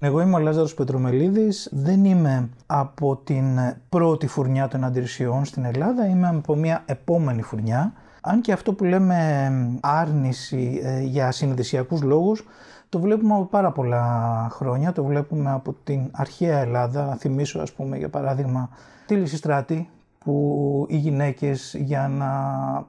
Εγώ 0.00 0.20
είμαι 0.20 0.34
ο 0.34 0.38
Λάζαρος 0.38 0.74
Πετρομελίδης, 0.74 1.68
δεν 1.72 2.04
είμαι 2.04 2.48
από 2.66 3.16
την 3.24 3.44
πρώτη 3.88 4.26
φουρνιά 4.26 4.68
των 4.68 4.84
αντιρρησιών 4.84 5.44
στην 5.44 5.64
Ελλάδα, 5.64 6.06
είμαι 6.06 6.28
από 6.28 6.54
μια 6.54 6.82
επόμενη 6.86 7.42
φουρνιά. 7.42 7.92
Αν 8.20 8.40
και 8.40 8.52
αυτό 8.52 8.72
που 8.72 8.84
λέμε 8.84 9.50
άρνηση 9.80 10.80
ε, 10.82 11.00
για 11.00 11.30
συνειδησιακούς 11.30 12.02
λόγους, 12.02 12.44
το 12.88 13.00
βλέπουμε 13.00 13.34
από 13.34 13.44
πάρα 13.44 13.72
πολλά 13.72 14.46
χρόνια, 14.50 14.92
το 14.92 15.04
βλέπουμε 15.04 15.50
από 15.50 15.74
την 15.84 16.10
αρχαία 16.12 16.58
Ελλάδα, 16.58 17.04
να 17.04 17.14
θυμίσω 17.14 17.60
ας 17.60 17.72
πούμε 17.72 17.96
για 17.96 18.08
παράδειγμα 18.08 18.68
τη 19.06 19.14
Λυσιστράτη, 19.14 19.90
που 20.18 20.86
οι 20.88 20.96
γυναίκες 20.96 21.74
για 21.78 22.08
να 22.08 22.30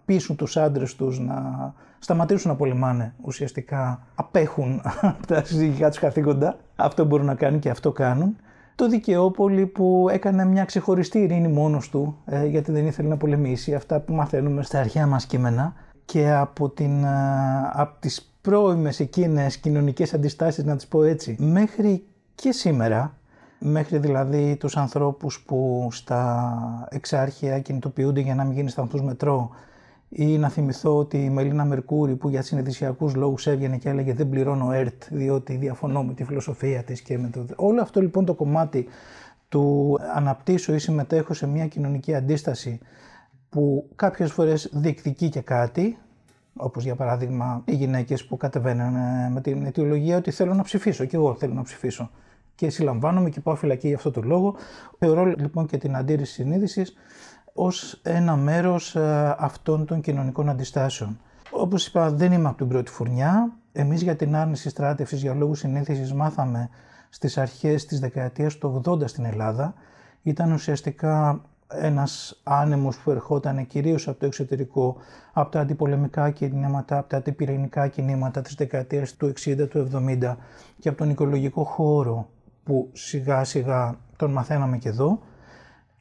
πείσουν 0.06 0.36
τους 0.36 0.58
άντρες 0.58 0.96
τους 0.96 1.20
να 1.20 1.74
σταματήσουν 2.00 2.52
να 2.52 2.58
πολεμάνε 2.58 3.14
ουσιαστικά 3.22 4.08
απέχουν 4.16 4.82
από 5.02 5.26
τα 5.34 5.44
συζυγικά 5.44 5.90
τους 5.90 6.00
καθήκοντα. 6.00 6.58
Αυτό 6.76 7.06
μπορούν 7.06 7.26
να 7.26 7.36
κάνουν 7.36 7.60
και 7.60 7.70
αυτό 7.70 7.92
κάνουν. 7.92 8.36
Το 8.76 8.88
Δικαιόπολη 8.88 9.66
που 9.66 10.08
έκανε 10.12 10.46
μια 10.46 10.66
ξεχωριστή 10.66 11.20
ειρήνη 11.20 11.48
μόνος 11.48 11.90
του 11.90 12.18
ε, 12.26 12.46
γιατί 12.46 12.72
δεν 12.72 12.86
ήθελε 12.86 13.08
να 13.08 13.18
πολεμήσει 13.18 13.74
αυτά 13.76 14.00
που 14.00 14.14
μαθαίνουμε 14.14 14.64
στα 14.64 14.80
αρχαία 14.80 15.08
μας 15.08 15.26
κείμενα 15.26 15.74
και 16.06 16.32
από, 16.32 16.70
την, 16.70 17.04
ε, 17.04 17.10
από 17.72 18.00
τις 18.00 18.32
πρώιμες 18.42 19.00
εκείνες 19.00 19.58
κοινωνικές 19.58 20.14
αντιστάσεις 20.14 20.64
να 20.64 20.76
τις 20.76 20.88
πω 20.88 21.04
έτσι 21.04 21.36
μέχρι 21.40 22.04
και 22.36 22.52
σήμερα 22.52 23.14
μέχρι 23.60 23.98
δηλαδή 23.98 24.56
τους 24.60 24.78
ανθρώπους 24.78 25.42
που 25.42 25.88
στα 25.92 26.88
εξάρχεια 26.90 27.60
κινητοποιούνται 27.60 28.20
για 28.20 28.36
να 28.36 28.44
μην 28.44 28.54
γίνει 28.54 28.70
σταθμούς 28.70 29.02
μετρό 29.02 29.50
ή 30.10 30.38
να 30.38 30.50
θυμηθώ 30.50 30.98
ότι 30.98 31.18
η 31.18 31.30
Μελίνα 31.30 31.66
Μερκούρη 31.66 32.16
που 32.16 32.30
για 32.30 32.42
συνειδησιακούς 32.42 33.16
λόγους 33.16 33.48
έβγαινε 33.48 33.78
και 33.78 33.90
έλεγε 33.90 34.14
δεν 34.14 34.30
πληρώνω 34.30 34.72
ΕΡΤ 34.72 35.04
διότι 35.10 35.56
διαφωνώ 35.56 36.04
με 36.04 36.14
τη 36.14 36.24
φιλοσοφία 36.24 36.84
της 36.84 37.02
και 37.02 37.18
με 37.18 37.30
το... 37.30 37.46
Όλο 37.56 37.82
αυτό 37.82 38.02
λοιπόν 38.02 38.26
το 38.26 38.34
κομμάτι 38.34 38.88
του 39.50 39.98
αναπτύσσω 40.16 40.74
ή 40.74 40.80
συμμετέχω 40.80 41.34
σε 41.34 41.48
μια 41.48 41.68
κοινωνική 41.68 42.16
αντίσταση 42.16 42.80
που 43.50 43.90
κάποιες 43.96 44.32
φορές 44.32 44.70
διεκδικεί 44.74 45.30
και 45.30 45.42
κάτι, 45.42 45.98
όπως 46.56 46.84
για 46.84 46.96
παράδειγμα 46.96 47.62
οι 47.66 47.76
γυναίκες 47.76 48.26
που 48.26 48.38
κατεβαίνουν 48.38 48.94
με 49.32 49.42
την 49.42 49.66
αιτιολογία 49.66 50.18
ότι 50.18 50.32
θέλω 50.32 50.54
να 50.54 50.64
ψηφίσω 50.64 51.06
και 51.06 51.16
εγώ 51.16 51.36
θέλω 51.36 51.54
να 51.54 51.62
ψηφίσω 51.64 52.10
και 52.60 52.70
συλλαμβάνομαι 52.70 53.30
και 53.30 53.40
πάω 53.40 53.56
φυλακή 53.56 53.88
για 53.88 53.96
αυτό 53.96 54.12
το 54.12 54.22
λόγο. 54.22 54.56
Θεωρώ 54.98 55.26
λοιπόν 55.26 55.66
και 55.66 55.78
την 55.78 55.96
αντίρρηση 55.96 56.34
συνείδησης 56.34 56.94
ως 57.54 58.00
ένα 58.04 58.36
μέρος 58.36 58.96
ε, 58.96 59.36
αυτών 59.40 59.86
των 59.86 60.02
κοινωνικών 60.02 60.50
αντιστάσεων. 60.50 61.20
Όπως 61.52 61.88
είπα 61.88 62.12
δεν 62.12 62.32
είμαι 62.32 62.48
από 62.48 62.58
την 62.58 62.68
πρώτη 62.68 62.92
φουρνιά. 62.92 63.52
Εμείς 63.72 64.02
για 64.02 64.16
την 64.16 64.36
άρνηση 64.36 64.70
στράτευσης 64.70 65.22
για 65.22 65.34
λόγους 65.34 65.60
συνήθισης 65.60 66.14
μάθαμε 66.14 66.70
στις 67.10 67.38
αρχές 67.38 67.86
της 67.86 68.00
δεκαετίας 68.00 68.58
του 68.58 68.82
80 68.86 69.08
στην 69.08 69.26
Ελλάδα. 69.26 69.74
Ήταν 70.24 70.52
ουσιαστικά 70.52 71.42
ένας 71.74 72.42
άνεμος 72.44 72.98
που 72.98 73.12
ερχόταν 73.12 73.68
κυρίως 73.68 74.08
από 74.08 74.20
το 74.20 74.26
εξωτερικό, 74.26 74.96
από 75.34 75.52
τα 75.52 75.60
αντιπολεμικά 75.60 76.30
κινήματα, 76.30 76.98
από 76.98 77.10
τα 77.10 77.18
αντιπυρηνικά 77.18 77.88
κινήματα 77.88 78.42
της 78.42 78.56
δεκαετίας 78.56 79.16
του 79.16 79.26
60, 79.26 79.68
του 79.70 79.78
70 79.78 80.38
και 80.80 80.90
από 80.90 80.98
τον 80.98 81.10
οικολογικό 81.10 81.64
χώρο 81.64 82.30
που 82.64 82.90
σιγά 82.94 83.44
σιγά 83.44 83.96
τον 84.16 84.32
μαθαίναμε 84.32 84.78
και 84.78 84.90
εδώ. 84.90 85.20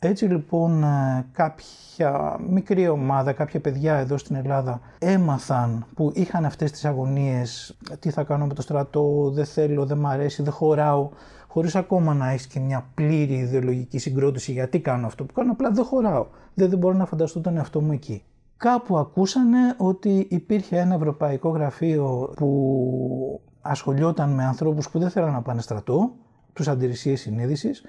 Έτσι 0.01 0.25
λοιπόν 0.25 0.83
ε, 0.83 1.27
κάποια 1.33 2.37
μικρή 2.49 2.89
ομάδα, 2.89 3.33
κάποια 3.33 3.61
παιδιά 3.61 3.95
εδώ 3.95 4.17
στην 4.17 4.37
Ελλάδα 4.37 4.81
έμαθαν 4.99 5.87
που 5.95 6.13
είχαν 6.15 6.45
αυτές 6.45 6.71
τις 6.71 6.85
αγωνίες 6.85 7.77
τι 7.99 8.11
θα 8.11 8.23
κάνω 8.25 8.47
με 8.47 8.55
το 8.55 8.63
στρατό, 8.63 9.31
δεν 9.35 9.45
θέλω, 9.45 9.87
δεν 9.87 9.99
μ' 9.99 10.07
αρέσει, 10.07 10.43
δεν 10.43 10.53
χωράω 10.53 11.09
χωρίς 11.49 11.77
ακόμα 11.77 12.15
να 12.15 12.31
έχεις 12.31 12.47
και 12.47 12.61
μια 12.61 12.87
πλήρη 12.95 13.35
ιδεολογική 13.35 13.99
συγκρότηση 13.99 14.53
γιατί 14.53 14.81
κάνω 14.81 15.07
αυτό 15.07 15.25
που 15.25 15.33
κάνω, 15.33 15.53
απλά 15.53 15.71
δεν 15.71 15.85
χωράω, 15.85 16.27
δεν, 16.55 16.69
δεν 16.69 16.79
μπορώ 16.79 16.95
να 16.95 17.07
φανταστώ 17.07 17.41
τον 17.41 17.57
εαυτό 17.57 17.81
μου 17.81 17.93
εκεί. 17.93 18.23
Κάπου 18.57 18.99
ακούσανε 18.99 19.75
ότι 19.77 20.27
υπήρχε 20.31 20.79
ένα 20.79 20.95
ευρωπαϊκό 20.95 21.49
γραφείο 21.49 22.33
που 22.37 23.41
ασχολιόταν 23.61 24.31
με 24.31 24.45
ανθρώπους 24.45 24.91
που 24.91 24.99
δεν 24.99 25.11
θέλαν 25.11 25.33
να 25.33 25.43
πάνε 25.43 25.61
στρατό 25.61 26.13
τους 26.53 26.69
αντιρρησίες 26.69 27.21
συνείδησης 27.21 27.83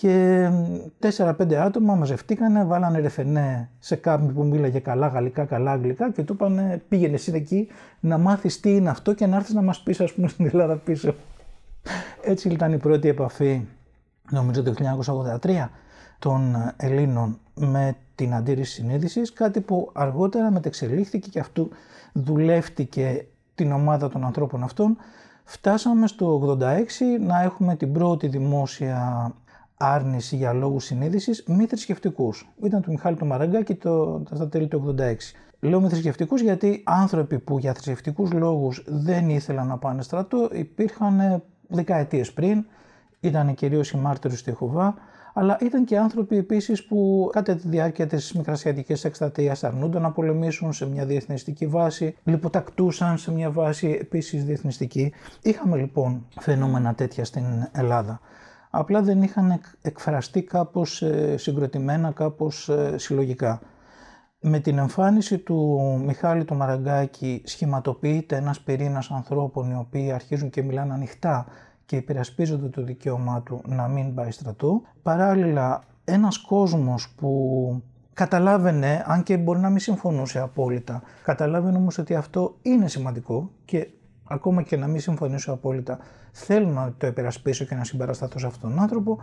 και 0.00 0.48
4-5 1.16 1.54
άτομα 1.54 1.94
μαζευτήκανε, 1.94 2.64
βάλανε 2.64 3.00
ρεφενέ 3.00 3.70
σε 3.78 3.96
κάποιον 3.96 4.34
που 4.34 4.44
μίλαγε 4.44 4.78
καλά 4.78 5.06
γαλλικά, 5.06 5.44
καλά 5.44 5.72
αγγλικά 5.72 6.10
και 6.10 6.22
του 6.22 6.32
είπαν 6.32 6.82
πήγαινε 6.88 7.14
εσύ 7.14 7.32
εκεί 7.34 7.68
να 8.00 8.18
μάθεις 8.18 8.60
τι 8.60 8.74
είναι 8.74 8.90
αυτό 8.90 9.14
και 9.14 9.26
να 9.26 9.36
έρθεις 9.36 9.54
να 9.54 9.62
μας 9.62 9.82
πεις 9.82 10.00
ας 10.00 10.12
πούμε 10.12 10.28
στην 10.32 10.46
Ελλάδα 10.46 10.76
πίσω. 10.76 11.14
Έτσι 12.22 12.48
ήταν 12.48 12.72
η 12.72 12.78
πρώτη 12.78 13.08
επαφή, 13.08 13.66
νομίζω 14.30 14.62
το 14.62 14.74
1983, 15.42 15.68
των 16.18 16.72
Ελλήνων 16.76 17.38
με 17.54 17.96
την 18.14 18.34
αντίρρηση 18.34 18.72
συνείδησης, 18.72 19.32
κάτι 19.32 19.60
που 19.60 19.90
αργότερα 19.92 20.50
μετεξελίχθηκε 20.50 21.28
και 21.28 21.40
αυτού 21.40 21.68
δουλεύτηκε 22.12 23.26
την 23.54 23.72
ομάδα 23.72 24.08
των 24.08 24.24
ανθρώπων 24.24 24.62
αυτών 24.62 24.96
Φτάσαμε 25.48 26.06
στο 26.06 26.56
86 26.60 26.66
να 27.20 27.42
έχουμε 27.42 27.76
την 27.76 27.92
πρώτη 27.92 28.26
δημόσια 28.26 29.32
άρνηση 29.76 30.36
για 30.36 30.52
λόγους 30.52 30.84
συνείδησης 30.84 31.44
μη 31.46 31.66
θρησκευτικούς. 31.66 32.48
Ήταν 32.62 32.82
του 32.82 32.90
Μιχάλη 32.90 33.16
του 33.16 33.26
Μαραγκάκη 33.26 33.74
το, 33.74 34.22
στα 34.32 34.48
τέλη 34.48 34.66
του 34.68 34.94
86. 34.98 35.14
Λέω 35.60 35.80
μη 35.80 35.88
θρησκευτικούς 35.88 36.40
γιατί 36.40 36.82
άνθρωποι 36.86 37.38
που 37.38 37.58
για 37.58 37.72
θρησκευτικούς 37.72 38.32
λόγους 38.32 38.84
δεν 38.86 39.28
ήθελαν 39.28 39.66
να 39.66 39.78
πάνε 39.78 40.02
στρατό 40.02 40.48
υπήρχαν 40.52 41.42
δεκαετίες 41.68 42.32
πριν, 42.32 42.64
ήταν 43.20 43.54
κυρίως 43.54 43.90
οι 43.90 43.96
μάρτυρες 43.96 44.42
του 44.42 44.50
Ιεχωβά, 44.50 44.94
αλλά 45.38 45.58
ήταν 45.60 45.84
και 45.84 45.98
άνθρωποι 45.98 46.36
επίσης 46.36 46.84
που 46.86 47.30
κατά 47.32 47.54
τη 47.54 47.68
διάρκεια 47.68 48.06
της 48.06 48.32
μικρασιατικής 48.32 49.04
εκστρατείας 49.04 49.64
αρνούνταν 49.64 50.02
να 50.02 50.10
πολεμήσουν 50.10 50.72
σε 50.72 50.86
μια 50.86 51.06
διεθνιστική 51.06 51.66
βάση, 51.66 52.16
λιποτακτούσαν 52.24 53.18
σε 53.18 53.32
μια 53.32 53.50
βάση 53.50 53.98
επίσης 54.00 54.44
διεθνιστική. 54.44 55.12
Είχαμε 55.42 55.76
λοιπόν 55.76 56.26
φαινόμενα 56.40 56.94
τέτοια 56.94 57.24
στην 57.24 57.44
Ελλάδα. 57.72 58.20
Απλά 58.78 59.02
δεν 59.02 59.22
είχαν 59.22 59.60
εκφραστεί 59.82 60.42
κάπως 60.42 61.02
ε, 61.02 61.36
συγκροτημένα, 61.36 62.10
κάπως 62.10 62.68
ε, 62.68 62.98
συλλογικά. 62.98 63.60
Με 64.40 64.58
την 64.58 64.78
εμφάνιση 64.78 65.38
του 65.38 65.80
Μιχάλη 66.06 66.44
του 66.44 66.54
Μαραγκάκη 66.54 67.42
σχηματοποιείται 67.44 68.36
ένας 68.36 68.60
πυρήνας 68.60 69.10
ανθρώπων 69.10 69.70
οι 69.70 69.76
οποίοι 69.76 70.12
αρχίζουν 70.12 70.50
και 70.50 70.62
μιλάνε 70.62 70.92
ανοιχτά 70.92 71.46
και 71.84 71.96
υπερασπίζονται 71.96 72.68
το 72.68 72.82
δικαίωμά 72.82 73.42
του 73.42 73.62
να 73.66 73.88
μην 73.88 74.14
πάει 74.14 74.30
στρατό. 74.30 74.82
Παράλληλα, 75.02 75.82
ένας 76.04 76.38
κόσμος 76.38 77.14
που 77.16 77.82
καταλάβαινε, 78.12 79.04
αν 79.06 79.22
και 79.22 79.36
μπορεί 79.36 79.58
να 79.58 79.70
μην 79.70 79.78
συμφωνούσε 79.78 80.38
απόλυτα, 80.38 81.02
καταλάβαινε 81.22 81.76
όμως 81.76 81.98
ότι 81.98 82.14
αυτό 82.14 82.56
είναι 82.62 82.88
σημαντικό 82.88 83.50
και 83.64 83.88
ακόμα 84.28 84.62
και 84.62 84.76
να 84.76 84.86
μην 84.86 85.00
συμφωνήσω 85.00 85.52
απόλυτα, 85.52 85.98
θέλω 86.32 86.68
να 86.68 86.94
το 86.98 87.06
υπερασπίσω 87.06 87.64
και 87.64 87.74
να 87.74 87.84
συμπαρασταθώ 87.84 88.38
σε 88.38 88.46
αυτόν 88.46 88.70
τον 88.70 88.80
άνθρωπο, 88.80 89.18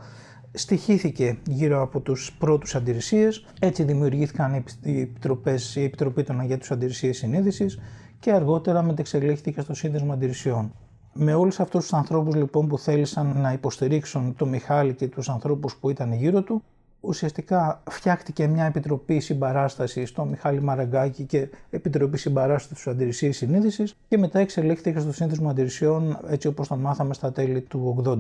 στοιχήθηκε 0.52 1.38
γύρω 1.48 1.82
από 1.82 2.00
τους 2.00 2.36
πρώτους 2.40 2.76
αντιρρησίες, 2.76 3.46
έτσι 3.60 3.84
δημιουργήθηκαν 3.84 4.64
οι 4.82 5.00
επιτροπές, 5.02 5.76
η 5.76 5.84
Επιτροπή 5.84 6.24
των 6.24 6.40
Αγία 6.40 6.58
τους 6.58 6.72
Αντιρρησίες 6.72 7.18
Συνείδησης 7.18 7.80
και 8.20 8.32
αργότερα 8.32 8.82
μετεξελίχθηκε 8.82 9.62
στο 9.62 9.74
Σύνδεσμο 9.74 10.14
Αντιρρησιών. 10.14 10.74
Με 11.14 11.34
όλους 11.34 11.60
αυτούς 11.60 11.82
τους 11.82 11.94
ανθρώπους 11.94 12.36
λοιπόν 12.36 12.68
που 12.68 12.78
θέλησαν 12.78 13.42
να 13.42 13.52
υποστηρίξουν 13.52 14.36
τον 14.36 14.50
Μιχάλη 14.50 14.94
και 14.94 15.08
τους 15.08 15.30
ανθρώπους 15.30 15.76
που 15.76 15.90
ήταν 15.90 16.14
γύρω 16.14 16.42
του, 16.42 16.64
ουσιαστικά 17.04 17.82
φτιάχτηκε 17.90 18.48
μια 18.48 18.66
επιτροπή 18.66 19.20
συμπαράστασης 19.20 20.10
στο 20.10 20.26
Μιχάλη 20.26 20.62
Μαραγκάκη 20.62 21.24
και 21.24 21.50
επιτροπή 21.70 22.18
συμπαράστασης 22.18 22.78
στους 22.80 22.94
αντιρρησίες 22.94 23.38
συνείδησης 23.38 23.96
και 24.08 24.18
μετά 24.18 24.40
εξελίχθηκε 24.40 25.00
στο 25.00 25.14
σύνδεσμο 25.14 25.50
αντιρρησιών 25.50 26.20
έτσι 26.30 26.48
όπως 26.48 26.68
τον 26.68 26.80
μάθαμε 26.80 27.14
στα 27.14 27.32
τέλη 27.32 27.62
του 27.62 28.04
80. 28.06 28.18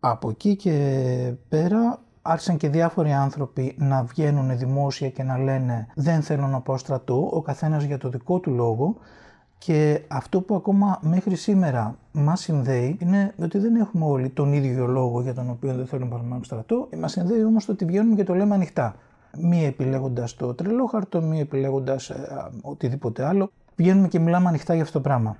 Από 0.00 0.28
εκεί 0.28 0.56
και 0.56 1.32
πέρα 1.48 2.00
άρχισαν 2.22 2.56
και 2.56 2.68
διάφοροι 2.68 3.12
άνθρωποι 3.12 3.74
να 3.78 4.02
βγαίνουν 4.02 4.58
δημόσια 4.58 5.10
και 5.10 5.22
να 5.22 5.38
λένε 5.38 5.86
δεν 5.94 6.22
θέλω 6.22 6.46
να 6.46 6.60
πάω 6.60 6.76
στρατό, 6.76 7.30
ο 7.32 7.42
καθένας 7.42 7.82
για 7.84 7.98
το 7.98 8.08
δικό 8.08 8.38
του 8.38 8.50
λόγο 8.50 8.96
και 9.64 10.02
αυτό 10.08 10.40
που 10.40 10.54
ακόμα 10.54 10.98
μέχρι 11.02 11.36
σήμερα 11.36 11.96
μας 12.12 12.40
συνδέει 12.40 12.96
είναι 13.00 13.34
ότι 13.42 13.58
δεν 13.58 13.76
έχουμε 13.76 14.04
όλοι 14.04 14.28
τον 14.28 14.52
ίδιο 14.52 14.86
λόγο 14.86 15.20
για 15.20 15.34
τον 15.34 15.50
οποίο 15.50 15.74
δεν 15.74 15.86
θέλουμε 15.86 16.16
να 16.16 16.22
πάμε 16.22 16.44
στρατό. 16.44 16.88
Μας 16.98 17.12
συνδέει 17.12 17.44
όμως 17.44 17.64
το 17.64 17.72
ότι 17.72 17.84
βγαίνουμε 17.84 18.14
και 18.14 18.24
το 18.24 18.34
λέμε 18.34 18.54
ανοιχτά. 18.54 18.94
Μη 19.38 19.64
επιλέγοντας 19.64 20.34
το 20.34 20.54
τρελόχαρτο, 20.54 21.20
μη 21.22 21.40
επιλέγοντας 21.40 22.10
ε, 22.10 22.50
οτιδήποτε 22.62 23.24
άλλο. 23.24 23.50
Βγαίνουμε 23.76 24.08
και 24.08 24.18
μιλάμε 24.18 24.48
ανοιχτά 24.48 24.74
για 24.74 24.82
αυτό 24.82 24.98
το 24.98 25.08
πράγμα. 25.08 25.36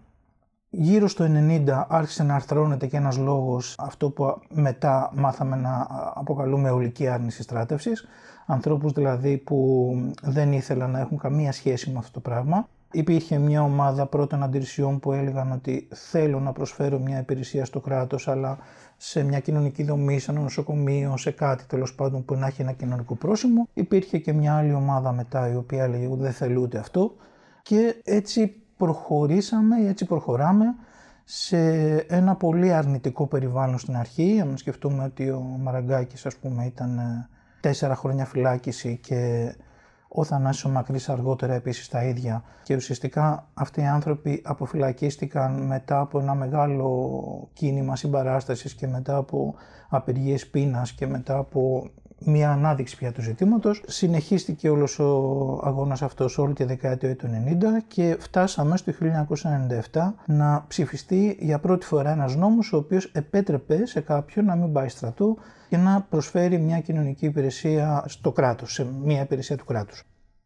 Γύρω 0.71 1.09
στο 1.09 1.25
90 1.29 1.85
άρχισε 1.89 2.23
να 2.23 2.35
αρθρώνεται 2.35 2.87
και 2.87 2.97
ένας 2.97 3.19
λόγος, 3.19 3.75
αυτό 3.79 4.11
που 4.11 4.39
μετά 4.49 5.11
μάθαμε 5.15 5.57
να 5.57 5.87
αποκαλούμε 6.15 6.71
ολική 6.71 7.09
άρνηση 7.09 7.43
στράτευσης, 7.43 8.07
ανθρώπους 8.47 8.93
δηλαδή 8.93 9.37
που 9.37 9.91
δεν 10.23 10.53
ήθελαν 10.53 10.91
να 10.91 11.01
έχουν 11.01 11.19
καμία 11.19 11.53
σχέση 11.53 11.91
με 11.91 11.99
αυτό 11.99 12.13
το 12.13 12.21
πράγμα 12.21 12.69
Υπήρχε 12.95 13.39
μια 13.39 13.63
ομάδα 13.63 14.07
πρώτων 14.07 14.43
αντιρρησιών 14.43 15.01
που 15.01 15.13
έλεγαν 15.13 15.53
ότι 15.53 15.89
θέλω 15.95 16.41
να 16.41 16.53
προσφέρω 16.53 16.99
μια 16.99 17.19
υπηρεσία 17.19 17.65
στο 17.65 17.81
κράτος 17.81 18.29
αλλά 18.29 18.59
σε 18.97 19.23
μια 19.23 19.41
κοινωνική 19.41 19.83
δομή, 19.83 20.19
σε 20.19 20.31
ένα 20.31 20.41
νοσοκομείο, 20.41 21.17
σε 21.17 21.31
κάτι 21.31 21.65
τέλος 21.67 21.95
πάντων 21.95 22.25
που 22.25 22.35
να 22.35 22.47
έχει 22.47 22.63
ένα 22.63 22.73
κοινωνικό 22.73 23.15
πρόσημο. 23.15 23.69
Υπήρχε 23.75 24.19
και 24.19 24.33
μια 24.33 24.57
άλλη 24.57 24.75
ομάδα 24.75 25.13
μετά 25.13 25.53
η 25.53 25.57
οποία 25.57 25.83
έλεγε 25.85 26.09
δεν 26.11 26.33
θέλω 26.33 26.61
ούτε 26.61 26.79
αυτό 26.79 27.15
και 27.63 28.01
έτσι 28.05 28.63
προχωρήσαμε, 28.77 29.89
έτσι 29.89 30.05
προχωράμε 30.05 30.65
σε 31.25 31.59
ένα 31.97 32.35
πολύ 32.35 32.73
αρνητικό 32.73 33.27
περιβάλλον 33.27 33.79
στην 33.79 33.97
αρχή. 33.97 34.41
Αν 34.41 34.57
σκεφτούμε 34.57 35.05
ότι 35.05 35.31
ο 35.31 35.41
Μαραγκάκης 35.41 36.27
ας 36.27 36.37
πούμε 36.37 36.65
ήταν 36.65 36.99
ε, 36.99 37.29
τέσσερα 37.61 37.95
χρόνια 37.95 38.25
φυλάκιση 38.25 38.99
και 39.03 39.53
ο 40.17 40.25
Θανάσης 40.25 40.65
ο 40.65 40.69
Μακρύς 40.69 41.09
αργότερα 41.09 41.55
επίσης 41.55 41.89
τα 41.89 42.05
ίδια. 42.05 42.43
Και 42.63 42.75
ουσιαστικά 42.75 43.49
αυτοί 43.55 43.81
οι 43.81 43.87
άνθρωποι 43.87 44.43
αποφυλακίστηκαν 44.45 45.67
μετά 45.67 46.01
από 46.01 46.19
ένα 46.19 46.35
μεγάλο 46.35 47.49
κίνημα 47.53 47.97
συμπαράστασης 47.97 48.75
και 48.75 48.87
μετά 48.87 49.17
από 49.17 49.55
απεργίες 49.89 50.47
πείνας 50.47 50.93
και 50.93 51.07
μετά 51.07 51.37
από 51.37 51.91
μια 52.25 52.51
ανάδειξη 52.51 52.97
πια 52.97 53.13
του 53.13 53.23
ζητήματος. 53.23 53.83
Συνεχίστηκε 53.87 54.69
όλος 54.69 54.99
ο 54.99 55.61
αγώνας 55.65 56.03
αυτός 56.03 56.39
όλη 56.39 56.55
τη 56.55 56.65
δεκαετία 56.65 57.17
του 57.17 57.27
90 57.27 57.83
και 57.89 58.17
φτάσαμε 58.21 58.77
στο 58.77 58.93
1997 59.93 60.13
να 60.27 60.65
ψηφιστεί 60.69 61.37
για 61.41 61.59
πρώτη 61.59 61.87
φορά 61.87 62.11
ένας 62.11 62.37
νόμος 62.37 62.73
ο 62.73 62.77
οποίος 62.77 63.05
επέτρεπε 63.05 63.87
σε 63.87 64.01
κάποιον 64.01 64.45
να 64.45 64.57
μην 64.57 64.73
πάει 64.73 64.89
στρατό 64.89 65.37
και 65.69 65.77
να 65.77 66.07
προσφέρει 66.11 66.59
μια 66.59 66.81
κοινωνική 66.81 67.27
υπηρεσία 67.27 68.05
στο 68.07 68.33
κράτος, 68.33 68.73
σε 68.73 68.87
μια 69.03 69.21
υπηρεσία 69.21 69.57
του 69.57 69.65
κράτους. 69.65 70.03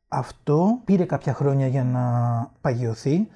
Αυτό 0.09 0.81
πήρε 0.85 1.05
κάποια 1.05 1.35
χρόνια 1.35 1.67
για 1.67 1.85
να 1.85 2.03
παγιωθεί 2.61 3.29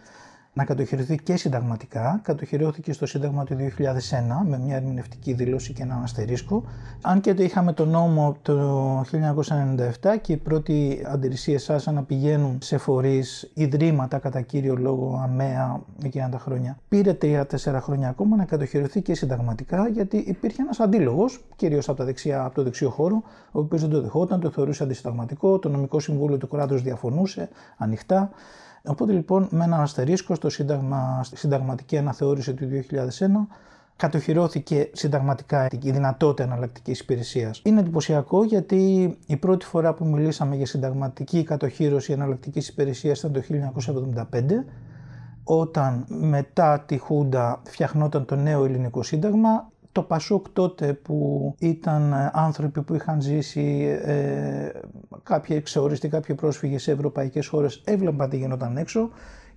να 0.55 0.65
κατοχυρωθεί 0.65 1.17
και 1.17 1.37
συνταγματικά. 1.37 2.21
Κατοχυρώθηκε 2.23 2.93
στο 2.93 3.07
Σύνταγμα 3.07 3.45
του 3.45 3.57
2001 3.57 4.47
με 4.47 4.59
μια 4.59 4.77
ερμηνευτική 4.77 5.33
δήλωση 5.33 5.73
και 5.73 5.83
έναν 5.83 6.03
αστερίσκο. 6.03 6.65
Αν 7.01 7.21
και 7.21 7.35
το 7.35 7.43
είχαμε 7.43 7.73
το 7.73 7.85
νόμο 7.85 8.37
το 8.43 9.01
1997 9.01 10.19
και 10.21 10.33
οι 10.33 10.37
πρώτοι 10.37 11.03
αντιρρησίες 11.07 11.71
άσαν 11.71 11.95
να 11.95 12.03
πηγαίνουν 12.03 12.59
σε 12.61 12.79
φορείς, 12.79 13.51
ιδρύματα 13.55 14.19
κατά 14.19 14.41
κύριο 14.41 14.77
λόγο 14.77 15.21
αμαία 15.23 15.81
εκείνα 16.05 16.29
τα 16.29 16.39
χρόνια. 16.39 16.79
Πήρε 16.89 17.17
3-4 17.23 17.43
χρόνια 17.81 18.09
ακόμα 18.09 18.37
να 18.37 18.45
κατοχυρωθεί 18.45 19.03
και 19.03 19.15
συνταγματικά 19.15 19.89
γιατί 19.89 20.17
υπήρχε 20.17 20.63
ένας 20.63 20.81
αντίλογος, 20.81 21.45
κυρίως 21.57 21.89
από, 21.89 22.03
από 22.45 22.55
το 22.55 22.63
δεξιό 22.63 22.91
χώρο, 22.91 23.23
ο 23.53 23.59
οποίος 23.59 23.81
δεν 23.81 23.91
το 23.91 24.01
δεχόταν, 24.01 24.41
το 24.41 24.51
θεωρούσε 24.51 24.83
αντισυνταγματικό, 24.83 25.59
το 25.59 25.69
νομικό 25.69 26.01
συμβούλιο 26.01 26.37
του 26.37 26.49
κράτους 26.49 26.83
διαφωνούσε 26.83 27.49
ανοιχτά. 27.77 28.31
Οπότε 28.85 29.13
λοιπόν 29.13 29.49
με 29.51 29.65
έναν 29.65 29.81
αστερίσκο 29.81 30.35
στο 30.35 30.51
σύνταγμα, 30.51 31.21
στη 31.25 31.37
συνταγματική 31.37 31.99
αναθεώρηση 31.99 32.55
του 32.55 32.69
2001 32.91 33.55
κατοχυρώθηκε 33.97 34.91
συνταγματικά 34.93 35.69
η 35.83 35.91
δυνατότητα 35.91 36.43
εναλλακτικής 36.43 37.01
υπηρεσίας. 37.01 37.61
Είναι 37.65 37.81
εντυπωσιακό 37.81 38.45
γιατί 38.45 39.15
η 39.27 39.37
πρώτη 39.37 39.67
φορά 39.67 39.95
που 39.95 40.07
μιλήσαμε 40.07 40.57
για 40.57 40.67
συνταγματική 40.67 41.45
κατοχύρωση 41.45 42.13
εναλλακτικής 42.13 42.69
υπηρεσίας 42.69 43.19
ήταν 43.19 43.33
το 43.33 43.43
1975 44.31 44.43
όταν 45.45 46.05
μετά 46.09 46.81
τη 46.81 46.97
Χούντα 46.97 47.63
φτιαχνόταν 47.65 48.25
το 48.25 48.37
νέο 48.37 48.65
ελληνικό 48.65 49.03
σύνταγμα 49.03 49.72
το 49.93 50.03
Πασόκ 50.03 50.49
τότε 50.53 50.93
που 50.93 51.55
ήταν 51.59 52.31
άνθρωποι 52.33 52.83
που 52.83 52.95
είχαν 52.95 53.21
ζήσει 53.21 53.99
ε, 54.05 54.71
κάποιοι 55.23 55.57
εξόριστοι, 55.59 56.09
κάποιοι 56.09 56.35
πρόσφυγες 56.35 56.83
σε 56.83 56.93
ευρωπαϊκές 56.93 57.47
χώρες 57.47 57.83
έβλεπαν 57.85 58.31
τι 58.31 58.37
γινόταν 58.37 58.77
έξω 58.77 59.11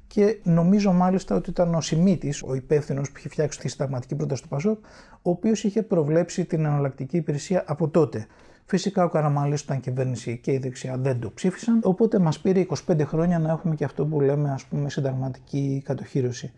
και 0.08 0.40
νομίζω 0.44 0.92
μάλιστα 0.92 1.36
ότι 1.36 1.50
ήταν 1.50 1.76
ο 1.76 1.82
Σιμίτης, 1.82 2.44
ο 2.44 2.56
υπεύθυνος 2.56 3.12
που 3.12 3.18
είχε 3.18 3.30
φτιάξει 3.30 3.60
τη 3.60 3.68
συνταγματική 3.68 4.16
πρόταση 4.16 4.42
του 4.42 4.48
Πασόκ, 4.48 4.86
ο 5.22 5.30
οποίος 5.30 5.64
είχε 5.64 5.84
προβλέψει 5.84 6.46
την 6.46 6.66
εναλλακτική 6.66 7.18
υπηρεσία 7.18 7.64
από 7.68 7.88
τότε. 7.88 8.28
Φυσικά 8.66 9.04
ο 9.04 9.10
Καραμαλής 9.10 9.62
ήταν 9.62 9.80
κυβέρνηση 9.80 10.38
και 10.38 10.52
η 10.52 10.58
δεξιά 10.58 10.98
δεν 10.98 11.20
το 11.20 11.32
ψήφισαν, 11.32 11.80
οπότε 11.84 12.20
μας 12.20 12.40
πήρε 12.40 12.66
25 12.88 13.02
χρόνια 13.06 13.40
να 13.40 13.52
έχουμε 13.52 13.76
και 13.76 13.84
αυτό 13.84 14.06
που 14.06 14.22
λέμε 14.22 14.52
ας 14.52 14.66
πούμε 14.66 14.90
συνταγματική 14.90 15.82
κατοχήρωση. 15.86 16.54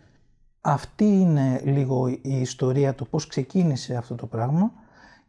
Αυτή 0.70 1.04
είναι 1.04 1.60
λίγο 1.64 2.08
η 2.08 2.40
ιστορία 2.40 2.94
του 2.94 3.08
πώς 3.08 3.26
ξεκίνησε 3.26 3.94
αυτό 3.94 4.14
το 4.14 4.26
πράγμα 4.26 4.72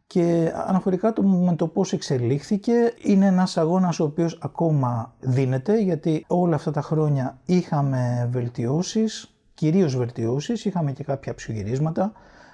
και 0.06 0.52
αναφορικά 0.66 1.12
το, 1.12 1.22
με 1.22 1.54
το 1.56 1.66
πώς 1.66 1.92
εξελίχθηκε 1.92 2.72
είναι 3.02 3.26
ένας 3.26 3.56
αγώνας 3.56 4.00
ο 4.00 4.04
οποίος 4.04 4.38
ακόμα 4.42 5.14
δίνεται 5.20 5.80
γιατί 5.80 6.24
όλα 6.26 6.54
αυτά 6.54 6.70
τα 6.70 6.82
χρόνια 6.82 7.38
είχαμε 7.44 8.28
βελτιώσεις, 8.32 9.34
κυρίως 9.54 9.96
βελτιώσεις, 9.96 10.64
είχαμε 10.64 10.92
και 10.92 11.04
κάποια 11.04 11.34
ψυχογυρίσματα 11.34 12.12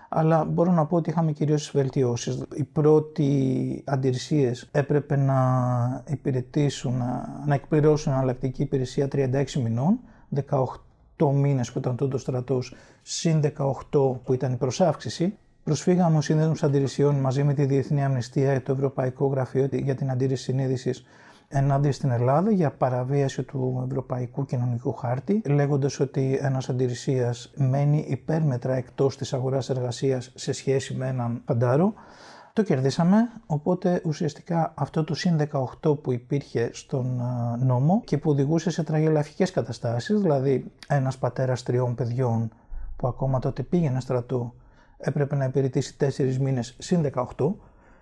αλλά 0.09 0.45
μπορώ 0.45 0.73
να 0.73 0.87
πω 0.87 0.97
ότι 0.97 1.11
είχαμε 1.11 1.33
κυρίως 1.33 1.71
βελτιώσεις. 1.75 2.43
Οι 2.55 2.65
πρώτοι 2.65 3.83
αντιρρησίες 3.87 4.69
έπρεπε 4.73 5.17
να 5.17 6.05
υπηρετήσουν, 6.09 6.97
να, 6.97 7.43
να 7.47 7.55
εκπληρώσουν 7.55 8.13
εναλλακτική 8.13 8.63
υπηρεσία 8.63 9.09
36 9.13 9.53
μηνών, 9.63 9.99
18 10.51 10.65
8 11.19 11.33
μήνες 11.33 11.73
που 11.73 11.79
ήταν 11.79 11.97
τότε 11.97 12.15
ο 12.15 12.19
στρατός, 12.19 12.75
συν 13.03 13.41
18 13.41 14.21
που 14.25 14.33
ήταν 14.33 14.53
η 14.53 14.57
προσάυξηση. 14.57 15.37
Προσφύγαμε 15.65 16.17
ο 16.17 16.21
Σύνδεσμο 16.21 16.53
Αντιρρησιών 16.61 17.15
μαζί 17.15 17.45
με 17.45 17.55
τη 17.55 17.65
Διεθνή 17.65 18.05
Αμνηστία, 18.05 18.63
το 18.63 18.73
Ευρωπαϊκό 18.73 19.27
Γραφείο 19.27 19.69
για 19.73 19.95
την 19.95 20.11
Αντίρρηση 20.11 20.43
Συνείδησης 20.43 21.05
ενάντια 21.49 21.93
στην 21.93 22.11
Ελλάδα 22.11 22.51
για 22.51 22.71
παραβίαση 22.71 23.43
του 23.43 23.85
Ευρωπαϊκού 23.89 24.45
Κοινωνικού 24.45 24.93
Χάρτη, 24.93 25.43
λέγοντας 25.47 26.01
ότι 26.01 26.39
ένας 26.43 26.69
αντιρρησίας 26.69 27.53
μένει 27.57 28.05
υπέρμετρα 28.09 28.75
εκτός 28.75 29.17
της 29.17 29.33
αγοράς 29.33 29.71
εργασίας 29.71 30.33
σε 30.35 30.53
σχέση 30.53 30.95
με 30.95 31.07
έναν 31.09 31.43
φαντάρο. 31.47 31.95
Το 32.57 32.63
κερδίσαμε, 32.63 33.31
οπότε 33.47 34.01
ουσιαστικά 34.05 34.73
αυτό 34.77 35.05
το 35.05 35.15
συν 35.15 35.49
18 35.83 36.03
που 36.03 36.13
υπήρχε 36.13 36.71
στον 36.73 37.23
νόμο 37.59 38.03
και 38.05 38.19
που 38.19 38.31
οδηγούσε 38.31 38.71
σε 38.71 38.83
τραγελαφικές 38.83 39.51
καταστάσεις, 39.51 40.21
δηλαδή 40.21 40.73
ένας 40.89 41.19
πατέρας 41.19 41.63
τριών 41.63 41.95
παιδιών 41.95 42.51
που 42.97 43.07
ακόμα 43.07 43.39
τότε 43.39 43.63
πήγαινε 43.63 44.01
στρατό 44.01 44.55
έπρεπε 44.99 45.37
να 45.37 45.45
υπηρετήσει 45.45 45.97
4 46.01 46.37
μήνες 46.37 46.77
συν 46.79 47.11
18, 47.37 47.53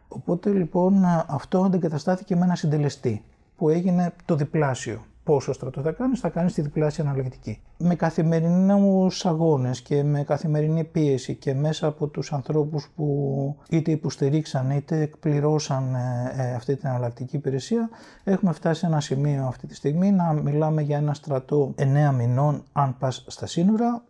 οπότε 0.09 0.51
λοιπόν 0.51 1.05
αυτό 1.27 1.63
αντικαταστάθηκε 1.63 2.37
με 2.37 2.45
ένα 2.45 2.55
συντελεστή 2.55 3.25
που 3.57 3.69
έγινε 3.69 4.13
το 4.25 4.35
διπλάσιο 4.35 5.05
πόσο 5.25 5.53
στρατό 5.53 5.81
θα 5.81 5.93
κάνει, 5.93 6.17
θα 6.17 6.29
κάνει 6.29 6.51
τη 6.51 6.63
διπλάσια 6.63 7.05
αναλογητική. 7.05 7.61
Με 7.79 7.95
καθημερινούς 7.95 9.27
αγώνες 9.27 9.81
και 9.83 10.03
με 10.03 10.25
καθημερινή 10.25 10.85
πίεση 10.85 11.35
και 11.35 11.55
μέσα 11.55 11.87
από 11.87 12.07
τους 12.07 12.33
ανθρώπους 12.33 12.91
που 12.97 13.57
είτε 13.71 13.91
υποστηρίξαν 13.91 14.71
είτε 14.71 15.01
εκπληρώσαν 15.01 15.95
ε, 15.95 16.33
ε, 16.37 16.55
αυτή 16.55 16.77
την 16.77 16.89
αναλλακτική 16.89 17.37
υπηρεσία, 17.37 17.91
έχουμε 18.25 18.53
φτάσει 18.53 18.81
σε 18.81 18.87
ένα 18.87 19.01
σημείο 19.01 19.47
αυτή 19.47 19.67
τη 19.67 19.75
στιγμή 19.75 20.13
να 20.13 20.33
μιλάμε 20.33 20.83
για 20.83 20.97
ένα 20.97 21.15
στρατό 21.15 21.75
9 21.79 22.15
μηνών 22.15 22.63
αν 22.73 22.97
πας 22.99 23.25
στα 23.27 23.47
σύνορα, 23.47 24.03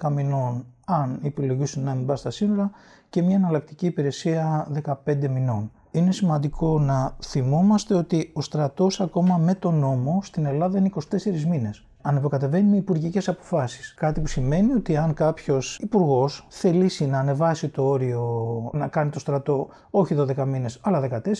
12 0.00 0.10
μηνών 0.12 0.64
αν 0.86 1.20
επιλογήσουν 1.22 1.82
να 1.82 1.94
μην 1.94 2.06
πας 2.06 2.18
στα 2.18 2.30
σύνορα 2.30 2.70
και 3.10 3.22
μια 3.22 3.36
εναλλακτική 3.36 3.86
υπηρεσία 3.86 4.68
15 5.06 5.28
μηνών 5.28 5.70
είναι 5.90 6.12
σημαντικό 6.12 6.78
να 6.78 7.16
θυμόμαστε 7.22 7.94
ότι 7.94 8.30
ο 8.34 8.40
στρατός 8.40 9.00
ακόμα 9.00 9.36
με 9.36 9.54
τον 9.54 9.74
νόμο 9.74 10.20
στην 10.22 10.46
Ελλάδα 10.46 10.78
είναι 10.78 10.90
24 10.94 11.44
μήνες. 11.48 11.82
Ανεβοκατεβαίνει 12.02 12.68
με 12.70 12.76
υπουργικές 12.76 13.28
αποφάσεις. 13.28 13.94
Κάτι 13.94 14.20
που 14.20 14.26
σημαίνει 14.26 14.72
ότι 14.72 14.96
αν 14.96 15.14
κάποιος 15.14 15.78
υπουργός 15.82 16.46
θελήσει 16.48 17.06
να 17.06 17.18
ανεβάσει 17.18 17.68
το 17.68 17.86
όριο 17.86 18.24
να 18.72 18.88
κάνει 18.88 19.10
το 19.10 19.18
στρατό 19.18 19.68
όχι 19.90 20.14
12 20.18 20.44
μήνες 20.46 20.78
αλλά 20.82 21.00
14, 21.00 21.30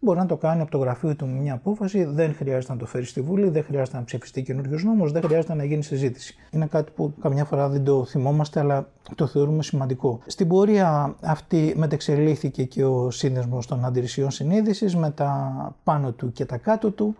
μπορεί 0.00 0.18
να 0.18 0.26
το 0.26 0.36
κάνει 0.36 0.60
από 0.60 0.70
το 0.70 0.78
γραφείο 0.78 1.16
του 1.16 1.26
με 1.26 1.32
μια 1.32 1.54
απόφαση, 1.54 2.04
δεν 2.04 2.34
χρειάζεται 2.34 2.72
να 2.72 2.78
το 2.78 2.86
φέρει 2.86 3.04
στη 3.04 3.20
Βουλή, 3.20 3.48
δεν 3.48 3.64
χρειάζεται 3.64 3.96
να 3.96 4.04
ψηφιστεί 4.04 4.42
καινούριο 4.42 4.78
νόμος, 4.82 5.12
δεν 5.12 5.22
χρειάζεται 5.22 5.54
να 5.54 5.64
γίνει 5.64 5.82
συζήτηση. 5.82 6.34
Είναι 6.50 6.66
κάτι 6.66 6.92
που 6.94 7.14
καμιά 7.20 7.44
φορά 7.44 7.68
δεν 7.68 7.84
το 7.84 8.04
θυμόμαστε, 8.04 8.60
αλλά 8.60 8.88
το 9.14 9.26
θεωρούμε 9.26 9.62
σημαντικό. 9.62 10.20
Στην 10.26 10.48
πορεία 10.48 11.14
αυτή 11.22 11.74
μετεξελίχθηκε 11.76 12.64
και 12.64 12.84
ο 12.84 13.10
σύνδεσμος 13.10 13.66
των 13.66 13.84
αντιρρησιών 13.84 14.30
συνείδησης 14.30 14.96
με 14.96 15.10
τα 15.10 15.52
πάνω 15.84 16.12
του 16.12 16.32
και 16.32 16.44
τα 16.44 16.56
κάτω 16.56 16.90
του. 16.90 17.16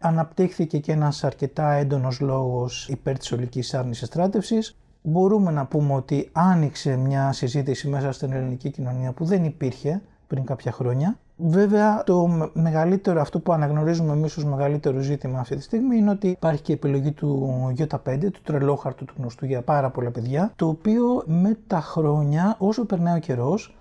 Αναπτύχθηκε 0.00 0.78
και 0.78 0.92
ένας 0.92 1.24
αρκετά 1.24 1.72
έντονος 1.72 2.20
λόγος 2.20 2.88
υπέρ 2.88 3.18
της 3.18 3.32
ολικής 3.32 3.74
άρνησης 3.74 4.06
στράτευσης. 4.06 4.76
Μπορούμε 5.02 5.50
να 5.50 5.66
πούμε 5.66 5.94
ότι 5.94 6.28
άνοιξε 6.32 6.96
μια 6.96 7.32
συζήτηση 7.32 7.88
μέσα 7.88 8.12
στην 8.12 8.32
ελληνική 8.32 8.70
κοινωνία 8.70 9.12
που 9.12 9.24
δεν 9.24 9.44
υπήρχε 9.44 10.02
πριν 10.26 10.44
κάποια 10.44 10.72
χρόνια 10.72 11.16
Βέβαια, 11.40 12.02
το 12.04 12.50
μεγαλύτερο, 12.52 13.20
αυτό 13.20 13.40
που 13.40 13.52
αναγνωρίζουμε 13.52 14.12
εμείς 14.12 14.36
ως 14.36 14.44
μεγαλύτερο 14.44 15.00
ζήτημα 15.00 15.40
αυτή 15.40 15.56
τη 15.56 15.62
στιγμή 15.62 15.96
είναι 15.96 16.10
ότι 16.10 16.28
υπάρχει 16.28 16.62
και 16.62 16.72
η 16.72 16.74
επιλογή 16.74 17.12
του 17.12 17.52
Ι5, 17.78 18.18
του 18.20 18.40
τρελόχαρτου 18.42 19.04
του 19.04 19.14
γνωστού 19.18 19.46
για 19.46 19.62
πάρα 19.62 19.90
πολλά 19.90 20.10
παιδιά, 20.10 20.52
το 20.56 20.68
οποίο 20.68 21.22
με 21.26 21.58
τα 21.66 21.80
χρόνια, 21.80 22.56
όσο 22.58 22.84
περνάει 22.84 23.16
ο 23.16 23.20
καιρός, 23.20 23.76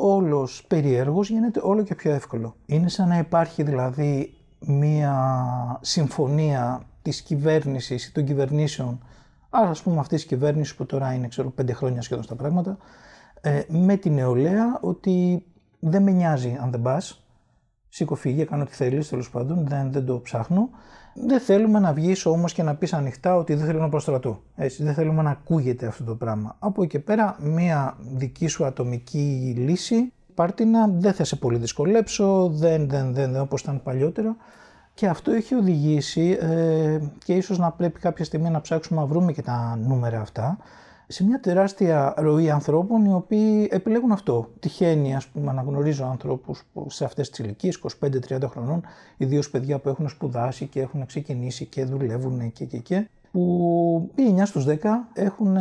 όλος 0.00 0.64
περίεργο 0.68 1.20
γίνεται 1.22 1.60
όλο 1.62 1.82
και 1.82 1.94
πιο 1.94 2.12
εύκολο. 2.12 2.54
Είναι 2.66 2.88
σαν 2.88 3.08
να 3.08 3.18
υπάρχει 3.18 3.62
δηλαδή 3.62 4.34
μία 4.60 5.14
συμφωνία 5.80 6.82
της 7.02 7.22
κυβέρνησης 7.22 8.06
ή 8.06 8.12
των 8.12 8.24
κυβερνήσεων, 8.24 9.04
άρα 9.50 9.68
ας 9.68 9.82
πούμε 9.82 9.98
αυτής 9.98 10.20
της 10.20 10.28
κυβέρνησης 10.28 10.74
που 10.74 10.86
τώρα 10.86 11.12
είναι 11.12 11.28
ξέρω 11.28 11.50
πέντε 11.50 11.72
χρόνια 11.72 12.02
σχεδόν 12.02 12.24
στα 12.24 12.34
πράγματα, 12.34 12.76
ε, 13.40 13.62
με 13.68 13.96
την 13.96 14.14
νεολαία 14.14 14.78
ότι 14.80 15.44
δεν 15.88 16.02
με 16.02 16.10
νοιάζει 16.10 16.58
αν 16.60 16.70
δεν 16.70 16.82
πας, 16.82 17.24
σήκω 17.88 18.14
φύγε, 18.14 18.44
κάνω 18.44 18.62
ό,τι 18.62 18.74
θέλεις 18.74 19.08
τέλος 19.08 19.30
πάντων, 19.30 19.66
δεν, 19.68 19.92
δεν 19.92 20.06
το 20.06 20.20
ψάχνω. 20.20 20.68
Δεν 21.14 21.40
θέλουμε 21.40 21.78
να 21.78 21.92
βγεις 21.92 22.26
όμως 22.26 22.52
και 22.52 22.62
να 22.62 22.74
πεις 22.74 22.92
ανοιχτά 22.92 23.36
ότι 23.36 23.54
δεν 23.54 23.66
θέλω 23.66 23.80
να 23.80 23.88
προστρατώ. 23.88 24.42
Έτσι, 24.56 24.82
δεν 24.82 24.94
θέλουμε 24.94 25.22
να 25.22 25.30
ακούγεται 25.30 25.86
αυτό 25.86 26.04
το 26.04 26.14
πράγμα. 26.14 26.56
Από 26.58 26.82
εκεί 26.82 26.90
και 26.90 26.98
πέρα, 26.98 27.36
μία 27.40 27.96
δική 28.14 28.46
σου 28.46 28.64
ατομική 28.64 29.54
λύση, 29.56 30.12
πάρτινα, 30.34 30.88
δεν 30.88 31.12
θα 31.12 31.24
σε 31.24 31.36
πολύ 31.36 31.58
δυσκολέψω, 31.58 32.48
δεν, 32.48 32.88
δεν, 32.88 33.14
δεν, 33.14 33.32
δεν 33.32 33.40
όπως 33.40 33.60
ήταν 33.60 33.82
παλιότερα. 33.82 34.36
Και 34.94 35.06
αυτό 35.06 35.30
έχει 35.30 35.54
οδηγήσει 35.54 36.38
ε, 36.40 36.98
και 37.24 37.34
ίσως 37.34 37.58
να 37.58 37.70
πρέπει 37.70 38.00
κάποια 38.00 38.24
στιγμή 38.24 38.50
να 38.50 38.60
ψάξουμε 38.60 39.00
να 39.00 39.06
βρούμε 39.06 39.32
και 39.32 39.42
τα 39.42 39.78
νούμερα 39.86 40.20
αυτά 40.20 40.58
σε 41.14 41.24
μια 41.24 41.40
τεράστια 41.40 42.14
ροή 42.16 42.50
ανθρώπων 42.50 43.04
οι 43.04 43.12
οποίοι 43.12 43.68
επιλέγουν 43.70 44.12
αυτό. 44.12 44.50
Τυχαίνει, 44.60 45.14
ας 45.14 45.26
πούμε, 45.26 45.52
να 45.52 45.62
γνωρίζω 45.62 46.04
ανθρώπους 46.04 46.62
που 46.72 46.90
σε 46.90 47.04
αυτές 47.04 47.30
τις 47.30 47.38
ηλικίες 47.38 47.80
25-30 48.00 48.48
χρονών, 48.48 48.82
ιδίως 49.16 49.50
παιδιά 49.50 49.78
που 49.78 49.88
έχουν 49.88 50.08
σπουδάσει 50.08 50.66
και 50.66 50.80
έχουν 50.80 51.06
ξεκινήσει 51.06 51.66
και 51.66 51.84
δουλεύουν 51.84 52.52
και 52.52 52.64
και 52.64 52.78
και, 52.78 53.08
που 53.30 54.10
οι 54.14 54.34
9 54.38 54.42
στους 54.44 54.64
10 54.66 54.76
έχουν 55.12 55.56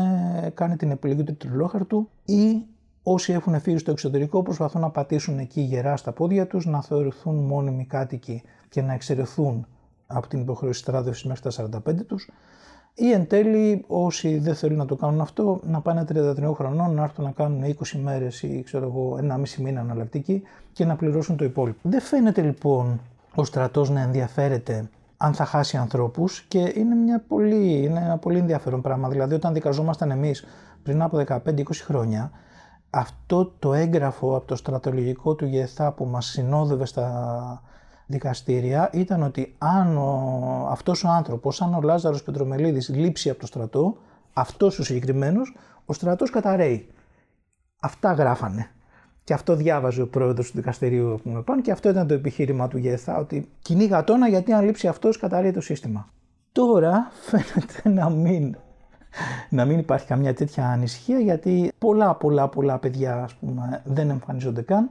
κάνει 0.54 0.76
την 0.76 0.92
επιλογή 0.92 1.24
του 1.24 1.36
τριλόχαρτου 1.36 2.10
ή 2.26 2.66
όσοι 3.04 3.34
έχουν 3.34 3.60
φύγει 3.60 3.78
στο 3.78 3.92
εξωτερικό 3.92 4.44
προσπαθούν 4.44 4.82
να 4.82 4.90
πατήσουν 4.90 5.40
εκεί 5.40 5.62
γερά 5.62 5.98
στα 5.98 6.12
πόδια 6.12 6.48
τους, 6.48 6.66
να 6.66 6.82
θεωρηθούν 6.82 7.36
μόνιμοι 7.36 7.86
κάτοικοι 7.86 8.44
και 8.70 8.82
να 8.82 8.94
εξαιρεθούν 8.94 9.68
από 10.08 10.28
την 10.28 10.40
υποχρέωση 10.42 10.80
στράδευση 10.80 11.28
μέχρι 11.28 11.52
τα 11.52 11.70
45 11.88 12.06
τους 12.08 12.30
ή 12.96 13.12
εν 13.12 13.28
τέλει 13.28 13.84
όσοι 13.88 14.38
δεν 14.38 14.56
θέλουν 14.56 14.78
να 14.78 14.86
το 14.86 14.96
κάνουν 14.96 15.22
αυτό 15.22 15.60
να 15.64 15.82
πάνε 15.82 16.06
33 16.14 16.54
χρονών 16.56 16.94
να 16.94 17.04
έρθουν 17.04 17.24
να 17.24 17.32
κάνουν 17.32 17.64
20 17.64 18.00
μέρες 18.04 18.44
ή 18.44 18.62
ξέρω 18.66 18.86
εγώ 18.86 19.18
ένα 19.20 19.38
μισή 19.38 19.62
μήνα 19.62 19.80
αναλλακτική 19.80 20.42
και 20.74 20.86
να 20.86 20.96
πληρώσουν 20.96 21.38
το 21.38 21.44
υπόλοιπο. 21.44 21.80
Δεν 21.82 22.02
φαίνεται 22.02 22.42
λοιπόν 22.42 23.00
ο 23.36 23.44
στρατός 23.44 23.90
να 23.90 24.02
ενδιαφέρεται 24.02 24.90
αν 25.18 25.34
θα 25.34 25.46
χάσει 25.46 25.78
ανθρώπους 25.78 26.42
και 26.42 26.74
είναι, 26.76 26.96
μια 26.96 27.24
πολύ, 27.28 27.84
είναι 27.84 28.00
ένα 28.00 28.18
πολύ 28.18 28.38
ενδιαφέρον 28.38 28.82
πράγμα. 28.82 29.10
Δηλαδή 29.10 29.34
όταν 29.34 29.54
δικαζόμασταν 29.54 30.12
εμείς 30.12 30.46
πριν 30.84 31.02
από 31.02 31.24
15-20 31.28 31.64
χρόνια 31.74 32.32
αυτό 32.90 33.54
το 33.60 33.74
έγγραφο 33.74 34.36
από 34.36 34.48
το 34.48 34.56
στρατολογικό 34.56 35.36
του 35.36 35.46
ΓΕΘΑ 35.46 35.92
που 35.92 36.06
μας 36.06 36.26
συνόδευε 36.26 36.86
στα 36.86 37.62
δικαστήρια 38.06 38.90
ήταν 38.94 39.24
ότι 39.24 39.56
αν 39.58 39.98
ο, 39.98 40.68
αυτός 40.70 41.04
ο 41.04 41.08
άνθρωπος, 41.08 41.62
αν 41.62 41.74
ο 41.74 41.82
Λάζαρος 41.82 42.24
Πετρομελίδης 42.24 42.90
λείψει 42.90 43.30
από 43.30 43.40
το 43.40 43.46
στρατό, 43.46 43.98
αυτός 44.34 44.80
ο 44.80 44.84
συγκεκριμένος, 44.84 45.56
ο 45.86 45.94
στρατός 45.94 46.30
καταραίει. 46.30 46.88
Αυτά 47.82 48.14
γράφανε. 48.14 48.68
Και 49.24 49.34
αυτό 49.34 49.56
διάβαζε 49.56 50.02
ο 50.02 50.08
πρόεδρος 50.08 50.52
του 50.52 50.58
δικαστηρίου 50.58 51.20
που 51.24 51.30
με 51.30 51.42
πάνε 51.42 51.62
και 51.62 51.72
αυτό 51.72 51.90
ήταν 51.90 52.08
το 52.08 52.14
επιχείρημα 52.14 52.68
του 52.68 52.78
ΓΕΘΑ, 52.78 53.18
ότι 53.18 53.50
κοινή 53.62 53.86
γατόνα 53.86 54.28
γιατί 54.28 54.54
αν 54.54 54.66
λείψει 54.66 54.88
αυτός 54.88 55.18
καταραίει 55.18 55.52
το 55.52 55.62
σύστημα. 55.62 56.10
Τώρα 56.52 57.12
φαίνεται 57.22 57.90
να 58.02 58.10
μην, 58.10 58.58
να 59.50 59.66
μην 59.66 59.80
υπάρχει 59.80 60.08
καμιά 60.08 60.34
τέτοια 60.34 60.68
ανησυχία 60.68 61.20
γιατί 61.20 61.72
πολλά 61.78 62.16
πολλά 62.16 62.48
πολλά 62.48 62.78
παιδιά 62.78 63.24
ας 63.24 63.34
πούμε, 63.34 63.82
δεν 63.86 64.10
εμφανίζονται 64.10 64.62
καν 64.62 64.90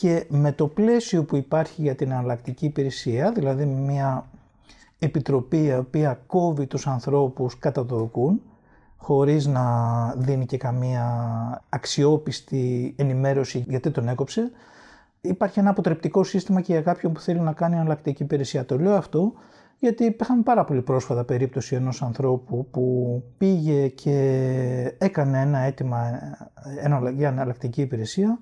και 0.00 0.24
με 0.28 0.52
το 0.52 0.66
πλαίσιο 0.66 1.24
που 1.24 1.36
υπάρχει 1.36 1.82
για 1.82 1.94
την 1.94 2.12
αναλλακτική 2.12 2.64
υπηρεσία, 2.66 3.32
δηλαδή 3.32 3.64
μια 3.64 4.26
επιτροπή 4.98 5.64
η 5.64 5.72
οποία 5.72 6.20
κόβει 6.26 6.66
τους 6.66 6.86
ανθρώπους 6.86 7.58
κατά 7.58 7.86
το 7.86 7.96
δοκούν, 7.96 8.42
χωρίς 8.96 9.46
να 9.46 9.64
δίνει 10.16 10.46
και 10.46 10.56
καμία 10.56 11.04
αξιόπιστη 11.68 12.94
ενημέρωση 12.96 13.64
γιατί 13.68 13.90
τον 13.90 14.08
έκοψε, 14.08 14.50
υπάρχει 15.20 15.58
ένα 15.58 15.70
αποτρεπτικό 15.70 16.24
σύστημα 16.24 16.60
και 16.60 16.72
για 16.72 16.82
κάποιον 16.82 17.12
που 17.12 17.20
θέλει 17.20 17.40
να 17.40 17.52
κάνει 17.52 17.74
αναλλακτική 17.74 18.22
υπηρεσία. 18.22 18.64
Το 18.64 18.78
λέω 18.78 18.94
αυτό 18.94 19.32
γιατί 19.78 20.16
είχαμε 20.20 20.42
πάρα 20.42 20.64
πολύ 20.64 20.82
πρόσφατα 20.82 21.24
περίπτωση 21.24 21.74
ενός 21.74 22.02
ανθρώπου 22.02 22.66
που 22.70 23.22
πήγε 23.38 23.88
και 23.88 24.94
έκανε 24.98 25.40
ένα 25.40 25.58
αίτημα 25.58 26.18
για 27.16 27.28
αναλλακτική 27.28 27.80
υπηρεσία 27.80 28.38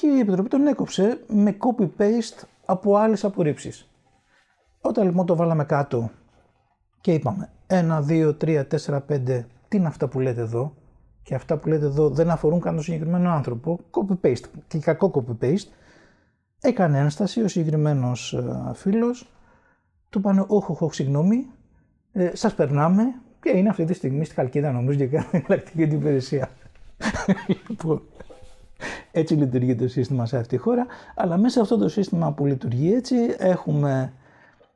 και 0.00 0.06
η 0.06 0.18
Επιτροπή 0.18 0.48
τον 0.48 0.66
έκοψε 0.66 1.20
με 1.28 1.56
copy-paste 1.58 2.42
από 2.64 2.96
άλλες 2.96 3.24
απορρίψεις. 3.24 3.90
Όταν 4.80 5.04
λοιπόν 5.04 5.26
το 5.26 5.36
βάλαμε 5.36 5.64
κάτω 5.64 6.10
και 7.00 7.12
είπαμε 7.12 7.50
1, 7.66 8.04
2, 8.08 8.36
3, 8.40 8.62
4, 8.86 9.00
5, 9.08 9.44
τι 9.68 9.76
είναι 9.76 9.86
αυτά 9.86 10.08
που 10.08 10.20
λέτε 10.20 10.40
εδώ; 10.40 10.74
Και 11.22 11.34
αυτά 11.34 11.56
που 11.56 11.68
λέτε 11.68 11.84
εδώ 11.84 12.08
δεν 12.10 12.30
αφορούν 12.30 12.60
καν 12.60 12.74
τον 12.74 12.82
συγκεκριμένο 12.82 13.30
άνθρωπο, 13.30 13.80
copy-paste 13.90 14.44
και 14.68 14.78
κακό 14.78 15.10
copy-paste, 15.14 15.68
έκανε 16.60 16.98
ένσταση 16.98 17.42
ο 17.42 17.48
συγκεκριμένος 17.48 18.32
ε, 18.32 18.72
φίλος, 18.74 19.30
του 20.08 20.20
πάνε 20.20 20.44
όχι, 20.46 20.76
όχι, 20.78 20.94
συγγνώμη, 20.94 21.46
ε, 22.12 22.30
σας 22.36 22.54
περνάμε 22.54 23.02
και 23.42 23.50
είναι 23.50 23.68
αυτή 23.68 23.84
τη 23.84 23.92
στιγμή 23.92 24.24
στη 24.24 24.34
Χαλκίδα 24.34 24.72
νομίζω 24.72 24.98
και 24.98 25.06
κάνει 25.06 25.28
εναλλακτική 25.46 25.82
υπηρεσία. 25.82 26.50
λοιπόν, 27.68 28.02
έτσι 29.10 29.34
λειτουργεί 29.34 29.74
το 29.74 29.88
σύστημα 29.88 30.26
σε 30.26 30.36
αυτή 30.36 30.56
τη 30.56 30.62
χώρα, 30.62 30.86
αλλά 31.14 31.36
μέσα 31.36 31.50
σε 31.50 31.60
αυτό 31.60 31.78
το 31.78 31.88
σύστημα 31.88 32.32
που 32.32 32.46
λειτουργεί 32.46 32.92
έτσι 32.94 33.16
έχουμε 33.38 34.12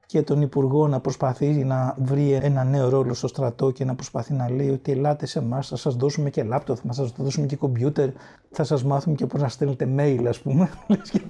και 0.07 0.23
τον 0.23 0.41
Υπουργό 0.41 0.89
να 0.89 1.01
προσπαθεί 1.01 1.47
να 1.47 1.97
βρει 1.99 2.33
ένα 2.33 2.65
νέο 2.65 2.89
ρόλο 2.89 3.15
στο 3.15 3.27
στρατό 3.27 3.71
και 3.71 3.85
να 3.85 3.95
προσπαθεί 3.95 4.33
να 4.33 4.51
λέει 4.51 4.71
ότι 4.71 4.93
ελάτε 4.93 5.27
σε 5.27 5.39
εμάς, 5.39 5.69
θα 5.69 5.77
σας 5.77 5.95
δώσουμε 5.97 6.31
και 6.31 6.43
λάπτοπ, 6.43 6.77
θα 6.87 6.93
σας 6.93 7.13
δώσουμε 7.17 7.47
και 7.47 7.57
κομπιούτερ, 7.57 8.09
θα 8.51 8.65
σας 8.65 8.85
μάθουμε 8.85 9.15
και 9.15 9.27
πώς 9.27 9.41
να 9.41 9.49
στέλνετε 9.49 9.89
mail, 9.99 10.25
ας 10.29 10.41
πούμε. 10.41 10.71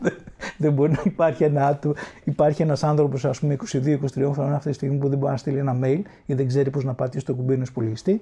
δεν 0.59 0.73
μπορεί 0.73 0.93
να 0.93 1.03
υπάρχει 1.05 1.45
ένα 1.45 1.67
άτομο, 1.67 1.95
υπάρχει 2.25 2.63
ένας 2.63 2.85
άνθρωπος, 2.85 3.25
ας 3.25 3.39
πούμε, 3.39 3.57
22-23 3.73 4.31
χρόνων 4.33 4.55
αυτή 4.55 4.69
τη 4.69 4.75
στιγμή 4.75 4.97
που 4.97 5.09
δεν 5.09 5.19
μπορεί 5.19 5.33
να 5.33 5.39
στείλει 5.39 5.59
ένα 5.59 5.79
mail 5.83 6.01
ή 6.27 6.35
δεν 6.35 6.47
ξέρει 6.47 6.71
πώς 6.71 6.85
να 6.85 6.95
πατήσει 6.95 7.25
το 7.25 7.35
κουμπί 7.35 7.53
ενός 7.53 7.69
υπολογιστή. 7.69 8.21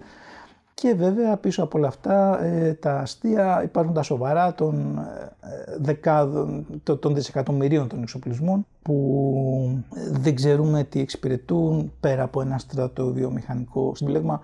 Και 0.74 0.94
βέβαια 0.94 1.36
πίσω 1.36 1.62
από 1.62 1.78
όλα 1.78 1.88
αυτά 1.88 2.44
ε, 2.44 2.74
τα 2.74 2.98
αστεία 2.98 3.62
υπάρχουν 3.62 3.94
τα 3.94 4.02
σοβαρά 4.02 4.54
των, 4.54 4.98
ε, 4.98 5.76
δεκάδων, 5.80 6.66
των 6.82 7.14
δισεκατομμυρίων 7.14 7.88
των 7.88 8.02
εξοπλισμών 8.02 8.66
που 8.82 9.82
δεν 10.10 10.34
ξέρουμε 10.34 10.84
τι 10.84 11.00
εξυπηρετούν 11.00 11.92
πέρα 12.00 12.22
από 12.22 12.40
ένα 12.40 12.58
στρατοβιομηχανικό 12.58 13.94
συμπλέγμα 13.94 14.40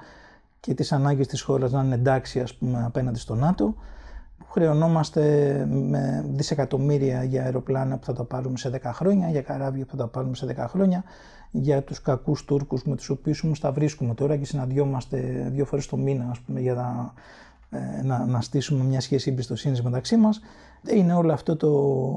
και 0.61 0.75
τις 0.75 0.93
ανάγκες 0.93 1.27
της 1.27 1.43
χώρας 1.43 1.73
να 1.73 1.83
είναι 1.83 1.95
εντάξει 1.95 2.41
ας 2.41 2.55
πούμε 2.55 2.83
απέναντι 2.85 3.19
στο 3.19 3.35
ΝΑΤΟ. 3.35 3.75
Χρεωνόμαστε 4.50 5.25
με 5.71 6.25
δισεκατομμύρια 6.28 7.25
για 7.25 7.43
αεροπλάνα 7.43 7.99
που 7.99 8.05
θα 8.05 8.12
τα 8.12 8.25
πάρουμε 8.25 8.59
σε 8.59 8.71
10 8.83 8.90
χρόνια, 8.93 9.28
για 9.28 9.43
καράβια 9.43 9.85
που 9.85 9.90
θα 9.90 9.97
τα 9.97 10.07
πάρουμε 10.07 10.35
σε 10.35 10.55
10 10.59 10.64
χρόνια 10.69 11.05
για 11.50 11.83
τους 11.83 12.00
κακούς 12.00 12.45
Τούρκους 12.45 12.85
με 12.85 12.97
τους 12.97 13.09
οποίους 13.09 13.43
όμως 13.43 13.61
τα 13.61 13.73
βρίσκουμε 13.73 14.14
τώρα 14.14 14.37
και 14.37 14.45
συναντιόμαστε 14.45 15.49
δύο 15.52 15.64
φορές 15.64 15.87
το 15.87 15.97
μήνα 15.97 16.26
ας 16.31 16.38
πούμε, 16.40 16.61
για 16.61 16.75
να, 16.75 17.12
ε, 17.78 18.02
να, 18.02 18.26
να 18.26 18.40
στήσουμε 18.40 18.85
μια 18.85 19.00
σχέση 19.00 19.31
εμπιστοσύνης 19.31 19.83
μεταξύ 19.83 20.17
μας. 20.17 20.40
Είναι 20.90 21.14
όλο 21.14 21.33
αυτό 21.33 21.57
το 21.57 21.71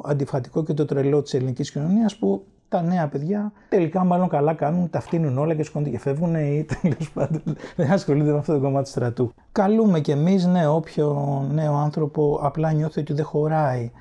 αντιφατικό 0.05 0.63
και 0.63 0.73
το 0.73 0.85
τρελό 0.85 1.21
της 1.21 1.33
ελληνικής 1.33 1.71
κοινωνίας 1.71 2.15
που 2.15 2.45
τα 2.71 2.81
νέα 2.81 3.07
παιδιά 3.07 3.51
τελικά 3.69 4.03
μάλλον 4.03 4.27
καλά 4.27 4.53
κάνουν, 4.53 4.89
τα 4.89 4.99
φτύνουν 4.99 5.37
όλα 5.37 5.55
και 5.55 5.63
σκόνται 5.63 5.89
και 5.89 5.99
φεύγουν 5.99 6.35
ή 6.35 6.65
τέλος 6.81 7.11
πάντων 7.11 7.41
δεν 7.75 7.91
ασχολούνται 7.91 8.31
με 8.31 8.37
αυτό 8.37 8.53
το 8.53 8.59
κομμάτι 8.59 8.83
του 8.83 8.89
στρατού. 8.89 9.33
Καλούμε 9.51 9.99
κι 9.99 10.11
εμείς 10.11 10.45
ναι, 10.45 10.67
όποιο 10.67 11.47
νέο 11.51 11.75
άνθρωπο 11.75 12.39
απλά 12.43 12.71
νιώθει 12.71 12.99
ότι 12.99 13.13
δεν 13.13 13.25
χωράει 13.25 13.91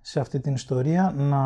σε 0.00 0.20
αυτή 0.20 0.40
την 0.40 0.54
ιστορία 0.54 1.14
να 1.16 1.38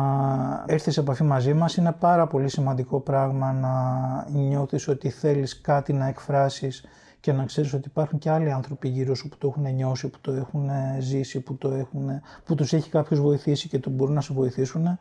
έρθει 0.67 0.91
σε 0.91 0.99
επαφή 0.99 1.23
μαζί 1.23 1.53
μας. 1.53 1.75
Είναι 1.75 1.91
πάρα 1.99 2.27
πολύ 2.27 2.49
σημαντικό 2.49 2.99
πράγμα 2.99 3.51
να 3.51 4.39
νιώθεις 4.39 4.87
ότι 4.87 5.09
θέλεις 5.09 5.61
κάτι 5.61 5.93
να 5.93 6.07
εκφράσεις 6.07 6.85
και 7.19 7.31
να 7.31 7.45
ξέρεις 7.45 7.73
ότι 7.73 7.87
υπάρχουν 7.87 8.19
και 8.19 8.29
άλλοι 8.29 8.51
άνθρωποι 8.51 8.87
γύρω 8.87 9.15
σου 9.15 9.29
που 9.29 9.37
το 9.37 9.47
έχουν 9.47 9.73
νιώσει, 9.73 10.07
που 10.07 10.17
το 10.21 10.31
έχουν 10.31 10.69
ζήσει, 10.99 11.39
που, 11.39 11.55
το 11.55 11.71
έχουν, 11.71 12.09
που 12.45 12.55
τους 12.55 12.73
έχει 12.73 12.89
κάποιος 12.89 13.19
βοηθήσει 13.19 13.67
και 13.67 13.79
το 13.79 13.89
μπορούν 13.89 14.13
να 14.13 14.21
σε 14.21 14.33
βοηθήσουν. 14.33 14.97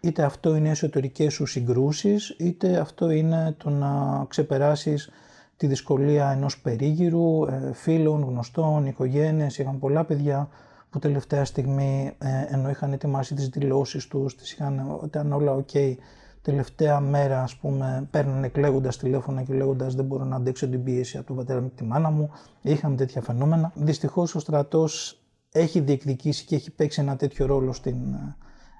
Είτε 0.00 0.22
αυτό 0.22 0.56
είναι 0.56 0.68
εσωτερικές 0.68 1.32
σου 1.32 1.46
συγκρούσεις, 1.46 2.34
είτε 2.38 2.76
αυτό 2.76 3.10
είναι 3.10 3.54
το 3.58 3.70
να 3.70 4.24
ξεπεράσεις 4.28 5.10
τη 5.56 5.66
δυσκολία 5.66 6.30
ενός 6.30 6.60
περίγυρου, 6.60 7.44
ε, 7.44 7.70
φίλων, 7.72 8.22
γνωστών, 8.22 8.86
οικογένειες, 8.86 9.58
είχαν 9.58 9.78
πολλά 9.78 10.04
παιδιά 10.04 10.48
που 10.90 10.98
τελευταία 10.98 11.44
στιγμή 11.44 12.12
ε, 12.18 12.54
ενώ 12.54 12.70
είχαν 12.70 12.92
ετοιμάσει 12.92 13.34
τις 13.34 13.48
δηλώσεις 13.48 14.06
τους, 14.08 14.36
τις 14.36 14.52
είχαν, 14.52 15.00
ήταν 15.04 15.32
όλα 15.32 15.56
ok, 15.56 15.94
τελευταία 16.42 17.00
μέρα 17.00 17.42
ας 17.42 17.56
πούμε 17.56 18.08
παίρνουν 18.10 18.52
κλαίγοντα 18.52 18.88
τηλέφωνα 18.88 19.42
και 19.42 19.54
λέγοντας 19.54 19.94
δεν 19.94 20.04
μπορώ 20.04 20.24
να 20.24 20.36
αντέξω 20.36 20.68
την 20.68 20.84
πίεση 20.84 21.16
από 21.16 21.26
τον 21.26 21.36
πατέρα 21.36 21.60
μου 21.60 21.68
και 21.68 21.74
τη 21.76 21.84
μάνα 21.84 22.10
μου, 22.10 22.30
είχαμε 22.62 22.96
τέτοια 22.96 23.22
φαινόμενα. 23.22 23.72
Δυστυχώς 23.74 24.34
ο 24.34 24.38
στρατός 24.38 25.20
έχει 25.52 25.80
διεκδικήσει 25.80 26.44
και 26.44 26.54
έχει 26.54 26.70
παίξει 26.70 27.00
ένα 27.00 27.16
τέτοιο 27.16 27.46
ρόλο 27.46 27.72
στην 27.72 27.94
ε, 27.94 28.36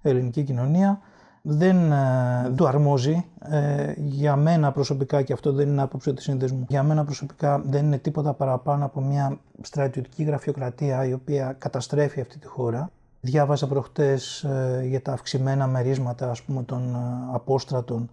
ελληνική 0.08 0.42
κοινωνία. 0.42 1.00
δεν 1.42 1.92
ε, 1.92 2.52
του 2.56 2.66
αρμόζει. 2.66 3.24
Ε, 3.50 3.92
για 3.96 4.36
μένα 4.36 4.72
προσωπικά, 4.72 5.22
και 5.22 5.32
αυτό 5.32 5.52
δεν 5.52 5.68
είναι 5.68 5.82
άποψη 5.82 6.12
του 6.14 6.22
σύνδεσμου, 6.22 6.64
για 6.68 6.82
μένα 6.82 7.04
προσωπικά 7.04 7.62
δεν 7.66 7.84
είναι 7.84 7.98
τίποτα 7.98 8.32
παραπάνω 8.32 8.84
από 8.84 9.00
μια 9.00 9.38
στρατιωτική 9.60 10.22
γραφειοκρατία 10.22 11.06
η 11.06 11.12
οποία 11.12 11.56
καταστρέφει 11.58 12.20
αυτή 12.20 12.38
τη 12.38 12.46
χώρα. 12.46 12.90
Διάβαζα 13.20 13.66
προχτές 13.66 14.42
ε, 14.42 14.84
για 14.88 15.02
τα 15.02 15.12
αυξημένα 15.12 15.66
μερίσματα 15.66 16.30
ας 16.30 16.42
πούμε, 16.42 16.62
των 16.62 16.94
ε, 16.94 17.34
απόστρατων 17.34 18.10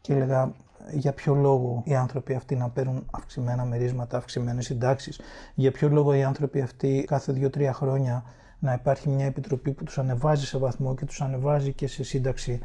και 0.00 0.12
έλεγα 0.12 0.52
για 0.90 1.12
ποιο 1.12 1.34
λόγο 1.34 1.82
οι 1.84 1.94
άνθρωποι 1.94 2.34
αυτοί 2.34 2.56
να 2.56 2.68
παίρνουν 2.68 3.06
αυξημένα 3.10 3.64
μερίσματα, 3.64 4.16
αυξημένες 4.16 4.64
συντάξεις, 4.64 5.20
για 5.54 5.70
ποιο 5.70 5.88
λόγο 5.88 6.14
οι 6.14 6.22
άνθρωποι 6.22 6.60
αυτοί 6.60 7.04
κάθε 7.08 7.32
δύο-τρία 7.32 7.72
χρόνια 7.72 8.24
να 8.62 8.72
υπάρχει 8.72 9.08
μια 9.08 9.26
επιτροπή 9.26 9.72
που 9.72 9.84
τους 9.84 9.98
ανεβάζει 9.98 10.46
σε 10.46 10.58
βαθμό 10.58 10.94
και 10.94 11.04
τους 11.04 11.20
ανεβάζει 11.20 11.72
και 11.72 11.86
σε 11.86 12.04
σύνταξη. 12.04 12.60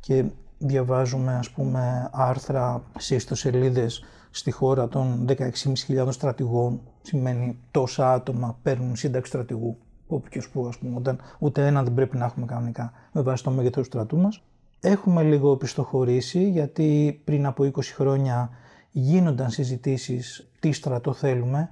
Και 0.00 0.24
διαβάζουμε 0.58 1.34
ας 1.34 1.50
πούμε 1.50 2.08
άρθρα 2.12 2.82
σε 2.98 3.14
ιστοσελίδες 3.14 4.04
στη 4.30 4.50
χώρα 4.50 4.88
των 4.88 5.26
16.500 5.28 6.08
στρατηγών. 6.10 6.80
Σημαίνει 7.02 7.58
τόσα 7.70 8.12
άτομα 8.12 8.58
παίρνουν 8.62 8.96
σύνταξη 8.96 9.30
στρατηγού 9.30 9.78
όπου 10.06 10.28
και 10.28 10.42
που 10.52 10.66
ας 10.66 10.78
πούμε 10.78 10.96
όταν 10.96 11.20
ούτε 11.38 11.66
ένα 11.66 11.82
δεν 11.82 11.94
πρέπει 11.94 12.16
να 12.16 12.24
έχουμε 12.24 12.46
κανονικά 12.46 12.92
με 13.12 13.20
βάση 13.20 13.42
το 13.42 13.50
μέγεθος 13.50 13.82
του 13.82 13.84
στρατού 13.84 14.16
μας. 14.16 14.42
Έχουμε 14.80 15.22
λίγο 15.22 15.56
οπισθοχωρήσει 15.56 16.48
γιατί 16.48 17.20
πριν 17.24 17.46
από 17.46 17.64
20 17.64 17.82
χρόνια 17.82 18.50
γίνονταν 18.90 19.50
συζητήσεις 19.50 20.50
τι 20.60 20.72
στρατό 20.72 21.12
θέλουμε 21.12 21.70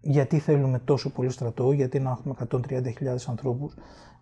γιατί 0.00 0.38
θέλουμε 0.38 0.78
τόσο 0.78 1.10
πολύ 1.10 1.30
στρατό, 1.30 1.72
γιατί 1.72 2.00
να 2.00 2.10
έχουμε 2.10 2.34
130.000 2.50 3.28
ανθρώπους, 3.28 3.74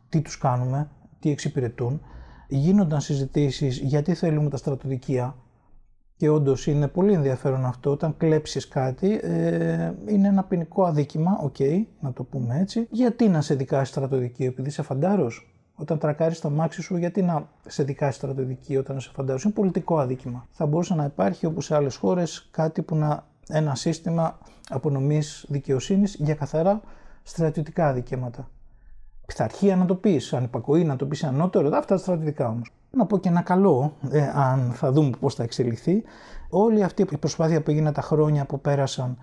τι 0.09 0.21
τους 0.21 0.39
κάνουμε, 0.39 0.91
τι 1.21 1.31
εξυπηρετούν. 1.31 2.01
Γίνονταν 2.49 3.01
συζητήσεις 3.01 3.79
γιατί 3.79 4.15
θέλουμε 4.15 4.51
τα 4.51 4.57
στρατοδικεία 4.57 5.37
και 6.17 6.29
όντως 6.29 6.67
είναι 6.67 6.89
πολύ 6.89 7.13
ενδιαφέρον 7.13 7.65
αυτό. 7.65 7.91
Όταν 7.91 8.17
κλέψεις 8.17 8.69
κάτι, 8.69 9.21
ε, 9.23 9.93
είναι 10.07 10.29
ένα 10.29 10.45
ποινικό 10.45 10.85
αδίκημα, 10.85 11.39
οκ, 11.43 11.57
να 12.01 12.13
το 12.13 12.23
πούμε 12.23 12.59
έτσι. 12.61 12.87
Γιατί 12.91 13.29
να 13.29 13.41
σε 13.41 13.55
δικάσει 13.55 13.91
στρατοδικείο, 13.91 14.47
επειδή 14.47 14.69
είσαι 14.69 14.83
φαντάρος; 14.83 15.53
Όταν 15.75 15.99
τρακάρεις 15.99 16.41
τα 16.41 16.51
μάξι 16.51 16.83
σου, 16.83 16.97
γιατί 16.97 17.23
να 17.23 17.49
σε 17.67 17.83
δικάσει 17.83 18.19
στρατοδικείο 18.19 18.81
όταν 18.81 18.97
είσαι 18.97 19.11
φαντάρος; 19.15 19.45
Είναι 19.45 19.53
πολιτικό 19.53 19.99
αδίκημα. 19.99 20.47
Θα 20.51 20.67
μπορούσε 20.67 20.95
να 20.95 21.05
υπάρχει 21.05 21.47
όπως 21.47 21.65
σε 21.65 21.75
άλλες 21.75 21.97
χώρες 21.97 22.49
κάτι 22.51 22.83
που 22.83 22.97
να. 22.97 23.27
ένα 23.49 23.75
σύστημα 23.75 24.39
απονομής 24.69 25.45
δικαιοσύνης 25.49 26.15
για 26.15 26.35
καθαρά 26.35 26.81
στρατιωτικά 27.23 27.93
δικαιώματα. 27.93 28.49
Πειθαρχία 29.27 29.77
να 29.77 29.85
το 29.85 29.95
πεις, 29.95 30.33
ανυπακοή 30.33 30.85
να 30.85 30.97
το 30.97 31.07
πεις 31.07 31.25
ανώτερο, 31.25 31.67
αυτά 31.67 31.95
τα 31.95 31.97
στρατιωτικά 31.97 32.49
όμως. 32.49 32.73
Να 32.91 33.07
πω 33.07 33.19
και 33.19 33.29
ένα 33.29 33.43
καλό, 33.43 33.93
ε, 34.11 34.31
αν 34.35 34.73
θα 34.75 34.93
δούμε 34.93 35.11
πώς 35.21 35.35
θα 35.35 35.43
εξελιχθεί. 35.43 36.03
Όλη 36.51 36.83
αυτή 36.83 37.03
η 37.03 37.17
προσπάθεια 37.17 37.63
που 37.63 37.71
έγινε 37.71 37.93
τα 37.93 38.03
χρόνια 38.03 38.45
που 38.45 38.61
πέρασαν 38.61 39.19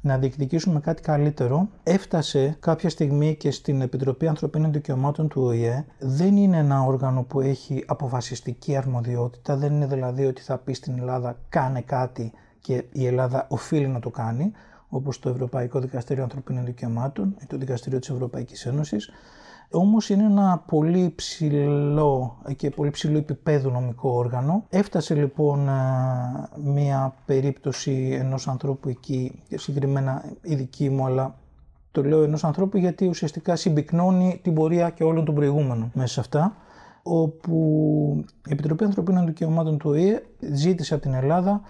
να 0.00 0.18
διεκδικήσουμε 0.18 0.80
κάτι 0.80 1.02
καλύτερο, 1.02 1.68
έφτασε 1.82 2.56
κάποια 2.60 2.90
στιγμή 2.90 3.34
και 3.34 3.50
στην 3.50 3.80
Επιτροπή 3.80 4.26
Ανθρωπίνων 4.26 4.72
Δικαιωμάτων 4.72 5.28
του 5.28 5.42
ΟΗΕ. 5.42 5.84
Δεν 5.98 6.36
είναι 6.36 6.56
ένα 6.56 6.82
όργανο 6.82 7.22
που 7.22 7.40
έχει 7.40 7.84
αποφασιστική 7.86 8.76
αρμοδιότητα, 8.76 9.56
δεν 9.56 9.72
είναι 9.72 9.86
δηλαδή 9.86 10.24
ότι 10.24 10.42
θα 10.42 10.58
πει 10.58 10.72
στην 10.72 10.98
Ελλάδα 10.98 11.36
κάνε 11.48 11.80
κάτι 11.80 12.32
και 12.60 12.84
η 12.92 13.06
Ελλάδα 13.06 13.46
οφείλει 13.48 13.88
να 13.88 14.00
το 14.00 14.10
κάνει 14.10 14.52
όπως 14.90 15.18
το 15.18 15.28
Ευρωπαϊκό 15.28 15.80
Δικαστήριο 15.80 16.22
Ανθρωπίνων 16.22 16.64
Δικαιωμάτων 16.64 17.36
ή 17.42 17.46
το 17.46 17.56
Δικαστήριο 17.56 17.98
της 17.98 18.08
Ευρωπαϊκής 18.10 18.66
Ένωσης. 18.66 19.10
Όμως 19.70 20.08
είναι 20.08 20.24
ένα 20.24 20.62
πολύ 20.66 21.12
ψηλό 21.16 22.38
και 22.56 22.70
πολύ 22.70 22.90
ψηλό 22.90 23.18
επίπεδο 23.18 23.70
νομικό 23.70 24.10
όργανο. 24.10 24.64
Έφτασε 24.68 25.14
λοιπόν 25.14 25.68
μία 26.64 27.14
περίπτωση 27.26 28.16
ενός 28.20 28.48
ανθρώπου 28.48 28.88
εκεί, 28.88 29.42
συγκεκριμένα 29.54 30.24
η 30.42 30.54
δική 30.54 30.90
μου, 30.90 31.04
αλλά 31.06 31.34
το 31.92 32.02
λέω 32.02 32.22
ενός 32.22 32.44
ανθρώπου 32.44 32.78
γιατί 32.78 33.06
ουσιαστικά 33.06 33.56
συμπυκνώνει 33.56 34.40
την 34.42 34.54
πορεία 34.54 34.90
και 34.90 35.04
όλων 35.04 35.24
των 35.24 35.34
προηγούμενων 35.34 35.90
μέσα 35.94 36.12
σε 36.12 36.20
αυτά 36.20 36.56
όπου 37.02 38.24
η 38.46 38.52
Επιτροπή 38.52 38.84
Ανθρωπίνων 38.84 39.26
Δικαιωμάτων 39.26 39.78
του 39.78 39.90
ΟΗΕ 39.90 40.22
ζήτησε 40.52 40.94
από 40.94 41.02
την 41.02 41.14
Ελλάδα 41.14 41.60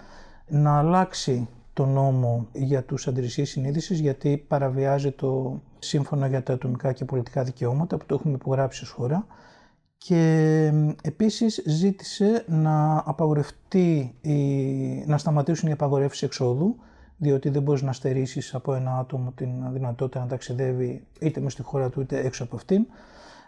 να 0.47 0.77
αλλάξει 0.77 1.47
το 1.73 1.85
νόμο 1.85 2.47
για 2.53 2.83
τους 2.83 3.07
αντιρρησίες 3.07 3.49
συνείδησης 3.49 3.99
γιατί 3.99 4.45
παραβιάζει 4.47 5.11
το 5.11 5.61
σύμφωνο 5.79 6.25
για 6.27 6.43
τα 6.43 6.53
ατομικά 6.53 6.93
και 6.93 7.05
πολιτικά 7.05 7.43
δικαιώματα 7.43 7.97
που 7.97 8.05
το 8.05 8.15
έχουμε 8.15 8.33
υπογράψει 8.33 8.83
ως 8.83 8.89
χώρα. 8.89 9.25
Και 9.97 10.71
επίσης 11.01 11.63
ζήτησε 11.65 12.45
να 12.47 13.03
απαγορευτεί, 13.05 14.15
να 15.05 15.17
σταματήσουν 15.17 15.69
οι 15.69 15.71
απαγορεύσεις 15.71 16.21
εξόδου 16.21 16.75
διότι 17.17 17.49
δεν 17.49 17.61
μπορείς 17.61 17.81
να 17.81 17.93
στερήσεις 17.93 18.55
από 18.55 18.73
ένα 18.73 18.97
άτομο 18.97 19.31
την 19.35 19.49
δυνατότητα 19.73 20.19
να 20.19 20.27
ταξιδεύει 20.27 21.07
είτε 21.19 21.39
μες 21.39 21.53
στη 21.53 21.61
χώρα 21.61 21.89
του 21.89 22.01
είτε 22.01 22.19
έξω 22.19 22.43
από 22.43 22.55
αυτήν, 22.55 22.85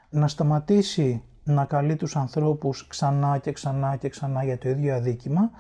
να 0.10 0.28
σταματήσει 0.28 1.24
να 1.44 1.66
καλεί 1.66 1.96
τους 1.96 2.16
ανθρώπους 2.16 2.88
ξανά 2.88 3.38
και 3.38 3.52
ξανά 3.52 3.96
και 3.96 4.10
ξανά 4.10 4.44
για 4.44 4.58
το 4.58 4.70
ίδιο 4.70 4.96
αδίκημα 4.96 5.52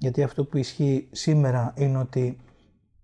γιατί 0.00 0.22
αυτό 0.22 0.44
που 0.44 0.56
ισχύει 0.56 1.08
σήμερα 1.10 1.72
είναι 1.76 1.98
ότι 1.98 2.36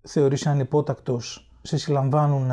θεωρείς 0.02 0.46
ανυπότακτος, 0.46 1.50
σε 1.62 1.76
συλλαμβάνουν 1.76 2.50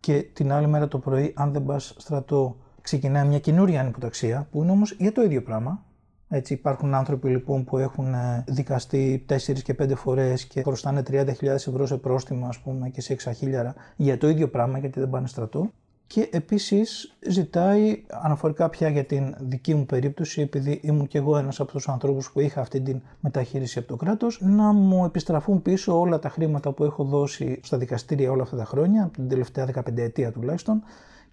και 0.00 0.22
την 0.32 0.52
άλλη 0.52 0.66
μέρα 0.66 0.88
το 0.88 0.98
πρωί, 0.98 1.32
αν 1.36 1.52
δεν 1.52 1.64
πας 1.64 1.94
στρατό, 1.98 2.56
ξεκινάει 2.80 3.26
μια 3.26 3.38
καινούρια 3.38 3.80
ανυποταξία, 3.80 4.48
που 4.50 4.62
είναι 4.62 4.70
όμως 4.70 4.92
για 4.92 5.12
το 5.12 5.22
ίδιο 5.22 5.42
πράγμα. 5.42 5.84
Έτσι 6.28 6.52
υπάρχουν 6.52 6.94
άνθρωποι 6.94 7.28
λοιπόν 7.28 7.64
που 7.64 7.78
έχουν 7.78 8.14
ε, 8.14 8.44
δικαστεί 8.46 9.26
4 9.28 9.36
και 9.62 9.76
5 9.78 9.92
φορές 9.96 10.44
και 10.44 10.62
χρωστάνε 10.62 11.02
30.000 11.10 11.42
ευρώ 11.42 11.86
σε 11.86 11.96
πρόστιμα 11.96 12.48
ας 12.48 12.58
πούμε 12.58 12.88
και 12.88 13.00
σε 13.00 13.16
6.000 13.40 13.72
για 13.96 14.18
το 14.18 14.28
ίδιο 14.28 14.48
πράγμα 14.48 14.78
γιατί 14.78 15.00
δεν 15.00 15.10
πάνε 15.10 15.26
στρατό 15.26 15.70
και 16.06 16.28
επίσης 16.32 17.16
ζητάει 17.28 18.02
αναφορικά 18.10 18.68
πια 18.68 18.88
για 18.88 19.04
την 19.04 19.34
δική 19.38 19.74
μου 19.74 19.86
περίπτωση 19.86 20.40
επειδή 20.40 20.80
ήμουν 20.82 21.06
και 21.06 21.18
εγώ 21.18 21.36
ένας 21.36 21.60
από 21.60 21.72
τους 21.72 21.88
ανθρώπους 21.88 22.30
που 22.32 22.40
είχα 22.40 22.60
αυτή 22.60 22.80
την 22.80 23.00
μεταχείριση 23.20 23.78
από 23.78 23.88
το 23.88 23.96
κράτος 23.96 24.38
να 24.40 24.72
μου 24.72 25.04
επιστραφούν 25.04 25.62
πίσω 25.62 26.00
όλα 26.00 26.18
τα 26.18 26.28
χρήματα 26.28 26.72
που 26.72 26.84
έχω 26.84 27.04
δώσει 27.04 27.60
στα 27.62 27.78
δικαστήρια 27.78 28.30
όλα 28.30 28.42
αυτά 28.42 28.56
τα 28.56 28.64
χρόνια, 28.64 29.10
την 29.12 29.28
τελευταία 29.28 29.66
15 29.74 29.96
ετία 29.96 30.32
τουλάχιστον 30.32 30.82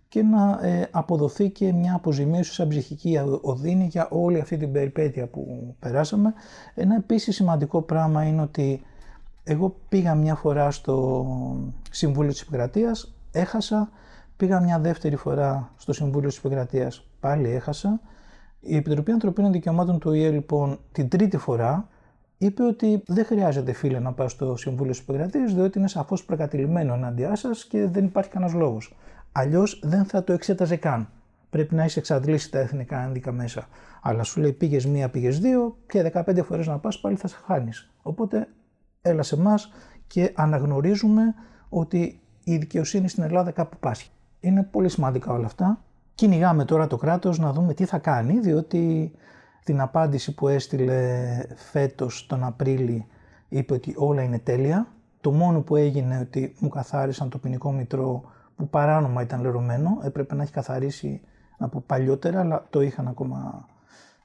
και 0.08 0.24
να 0.24 0.60
ε, 0.62 0.88
αποδοθεί 0.92 1.50
και 1.50 1.74
μια 1.74 1.94
αποζημίωση 1.96 2.54
σαν 2.54 2.68
ψυχική 2.68 3.20
οδύνη 3.42 3.86
για 3.86 4.08
όλη 4.12 4.40
αυτή 4.40 4.58
την 4.58 4.72
περιπέτεια 4.72 5.28
που 5.28 5.76
περάσαμε. 5.80 6.34
Ένα 6.76 6.96
επίσης 6.96 7.36
σημαντικό 7.36 7.82
πράγμα 7.82 8.24
είναι 8.24 8.42
ότι 8.42 8.82
εγώ 9.44 9.76
πήγα 9.90 10.16
μια 10.16 10.36
φορά 10.36 10.72
στο 10.72 11.26
Συμβούλιο 11.90 12.32
της 12.32 12.42
Επικρατείας, 12.42 13.14
έχασα 13.32 13.90
Πήγα 14.38 14.60
μια 14.60 14.80
δεύτερη 14.80 15.16
φορά 15.16 15.72
στο 15.78 15.94
Συμβούλιο 15.94 16.30
της 16.30 16.38
Επικρατείας, 16.38 17.08
πάλι 17.20 17.50
έχασα. 17.50 18.00
Η 18.60 18.76
Επιτροπή 18.76 19.12
Ανθρωπίνων 19.12 19.52
Δικαιωμάτων 19.52 20.00
του 20.00 20.14
ΙΕ, 20.14 20.30
λοιπόν, 20.30 20.80
την 20.92 21.10
τρίτη 21.10 21.38
φορά 21.38 21.88
είπε 22.38 22.64
ότι 22.64 23.04
δεν 23.06 23.26
χρειάζεται 23.26 23.74
φίλε 23.74 24.00
να 24.00 24.14
πάω 24.14 24.28
στο 24.28 24.56
Συμβούλιο 24.56 24.92
της 24.92 25.02
Επικρατείας, 25.02 25.54
διότι 25.54 25.78
είναι 25.78 25.88
σαφώς 25.88 26.26
προκατηλημένο 26.26 26.94
εναντιά 26.94 27.36
σας 27.36 27.66
και 27.66 27.88
δεν 27.88 28.06
υπάρχει 28.06 28.30
κανένας 28.30 28.54
λόγος. 28.54 28.96
Αλλιώς 29.32 29.80
δεν 29.84 30.06
θα 30.06 30.24
το 30.24 30.34
εξέταζε 30.34 30.76
καν. 30.76 31.10
Πρέπει 31.50 31.76
να 31.76 31.84
έχει 31.84 32.00
εξαντλήσει 32.00 32.52
τα 32.52 32.60
εθνικά 32.60 33.04
ένδικα 33.04 33.32
μέσα. 33.32 33.68
Αλλά 34.02 34.24
σου 34.24 34.40
λέει 34.42 34.54
πήγες 34.54 34.86
μία, 34.86 35.10
πήγες 35.10 35.40
δύο 35.40 35.78
και 35.88 36.12
15 36.14 36.44
φορές 36.44 36.68
να 36.68 36.78
πας 36.78 37.00
πάλι 37.00 37.16
θα 37.16 37.28
σε 37.28 37.38
χάνεις. 37.46 37.92
Οπότε 38.02 38.48
έλα 39.02 39.24
σε 39.24 39.36
εμάς 39.36 39.72
και 40.08 40.32
αναγνωρίζουμε 40.36 41.22
ότι 41.70 42.22
η 42.44 42.58
δικαιοσύνη 42.58 43.08
στην 43.10 43.24
Ελλάδα 43.24 43.52
κάπου 43.52 43.78
πάσχει. 43.80 44.12
Είναι 44.44 44.64
πολύ 44.64 44.90
σημαντικά 44.90 45.34
όλα 45.34 45.46
αυτά. 45.46 45.82
Κυνηγάμε 46.16 46.66
τώρα 46.66 46.88
το 46.88 46.98
κράτος 46.98 47.40
να 47.40 47.54
δούμε 47.54 47.74
τι 47.74 47.86
θα 47.86 47.98
κάνει, 47.98 48.40
διότι 48.40 49.12
την 49.64 49.82
απάντηση 49.82 50.34
που 50.34 50.48
έστειλε 50.48 51.32
φέτος 51.56 52.26
τον 52.28 52.44
Απρίλη 52.44 53.06
είπε 53.50 53.74
ότι 53.74 53.94
όλα 53.98 54.22
είναι 54.22 54.40
τέλεια. 54.40 54.88
Το 55.22 55.32
μόνο 55.32 55.62
που 55.62 55.76
έγινε 55.76 56.20
ότι 56.20 56.56
μου 56.60 56.70
καθάρισαν 56.70 57.30
το 57.30 57.38
ποινικό 57.38 57.72
μητρό 57.72 58.24
που 58.56 58.70
παράνομα 58.70 59.22
ήταν 59.22 59.42
λερωμένο, 59.42 60.00
έπρεπε 60.04 60.36
να 60.36 60.44
έχει 60.44 60.52
καθαρίσει 60.52 61.22
από 61.58 61.80
παλιότερα, 61.80 62.40
αλλά 62.40 62.66
το 62.70 62.82
είχαν 62.82 63.08
ακόμα, 63.08 63.68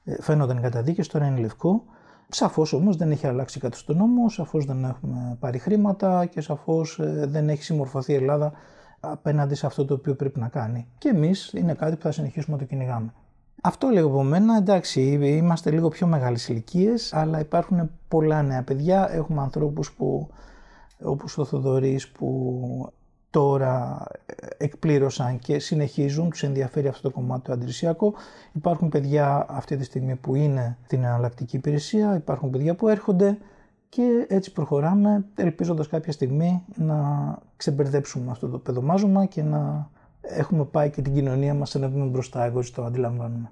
ε, 0.03 0.21
φαίνονταν 0.21 0.61
καταδίκες, 0.61 1.07
τώρα 1.07 1.25
είναι 1.25 1.39
λευκό. 1.39 1.83
Σαφώς 2.29 2.73
όμως 2.73 2.95
δεν 2.95 3.11
έχει 3.11 3.27
αλλάξει 3.27 3.59
κάτι 3.59 3.77
στον 3.77 3.97
νόμο, 3.97 4.29
σαφώς 4.29 4.65
δεν 4.65 4.83
έχουμε 4.83 5.37
πάρει 5.39 5.57
χρήματα 5.57 6.25
και 6.25 6.41
σαφώς 6.41 6.99
ε, 6.99 7.25
δεν 7.27 7.49
έχει 7.49 7.63
συμμορφωθεί 7.63 8.11
η 8.11 8.15
Ελλάδα 8.15 8.53
απέναντι 8.99 9.55
σε 9.55 9.65
αυτό 9.65 9.85
το 9.85 9.93
οποίο 9.93 10.15
πρέπει 10.15 10.39
να 10.39 10.47
κάνει. 10.47 10.87
Και 10.97 11.09
εμείς 11.09 11.53
είναι 11.53 11.73
κάτι 11.73 11.95
που 11.95 12.01
θα 12.01 12.11
συνεχίσουμε 12.11 12.55
να 12.55 12.61
το 12.61 12.67
κυνηγάμε. 12.67 13.13
Αυτό 13.61 13.87
λίγο 13.87 14.07
από 14.07 14.23
μένα. 14.23 14.57
Εντάξει, 14.57 15.01
είμαστε 15.21 15.71
λίγο 15.71 15.87
πιο 15.87 16.07
μεγάλες 16.07 16.47
ηλικίες, 16.47 17.13
αλλά 17.13 17.39
υπάρχουν 17.39 17.89
πολλά 18.07 18.41
νέα 18.41 18.63
παιδιά. 18.63 19.11
Έχουμε 19.11 19.41
ανθρώπους 19.41 19.91
που, 19.91 20.29
όπως 21.03 21.37
ο 21.37 21.45
Θοδωρής, 21.45 22.09
που 22.09 22.91
τώρα 23.29 24.03
εκπλήρωσαν 24.57 25.39
και 25.39 25.59
συνεχίζουν, 25.59 26.29
τους 26.29 26.43
ενδιαφέρει 26.43 26.87
αυτό 26.87 27.09
το 27.09 27.15
κομμάτι 27.15 27.41
το 27.41 27.53
αντιρρησιακό. 27.53 28.13
Υπάρχουν 28.53 28.89
παιδιά 28.89 29.45
αυτή 29.49 29.77
τη 29.77 29.83
στιγμή 29.83 30.15
που 30.15 30.35
είναι 30.35 30.77
στην 30.85 31.03
εναλλακτική 31.03 31.55
υπηρεσία, 31.55 32.15
υπάρχουν 32.15 32.49
παιδιά 32.49 32.75
που 32.75 32.87
έρχονται 32.87 33.37
και 33.89 34.25
έτσι 34.29 34.51
προχωράμε 34.51 35.25
ελπίζοντας 35.35 35.87
κάποια 35.87 36.11
στιγμή 36.11 36.63
να 36.75 36.97
ξεμπερδέψουμε 37.57 38.31
αυτό 38.31 38.47
το 38.47 38.57
παιδομάζωμα 38.57 39.25
και 39.25 39.43
να 39.43 39.89
έχουμε 40.21 40.65
πάει 40.65 40.89
και 40.89 41.01
την 41.01 41.13
κοινωνία 41.13 41.53
μας 41.53 41.69
σε 41.69 41.77
ένα 41.77 41.87
βήμα 41.87 42.05
μπροστά, 42.05 42.43
εγώ 42.43 42.59
έτσι 42.59 42.73
το 42.73 42.83
αντιλαμβάνουμε. 42.83 43.51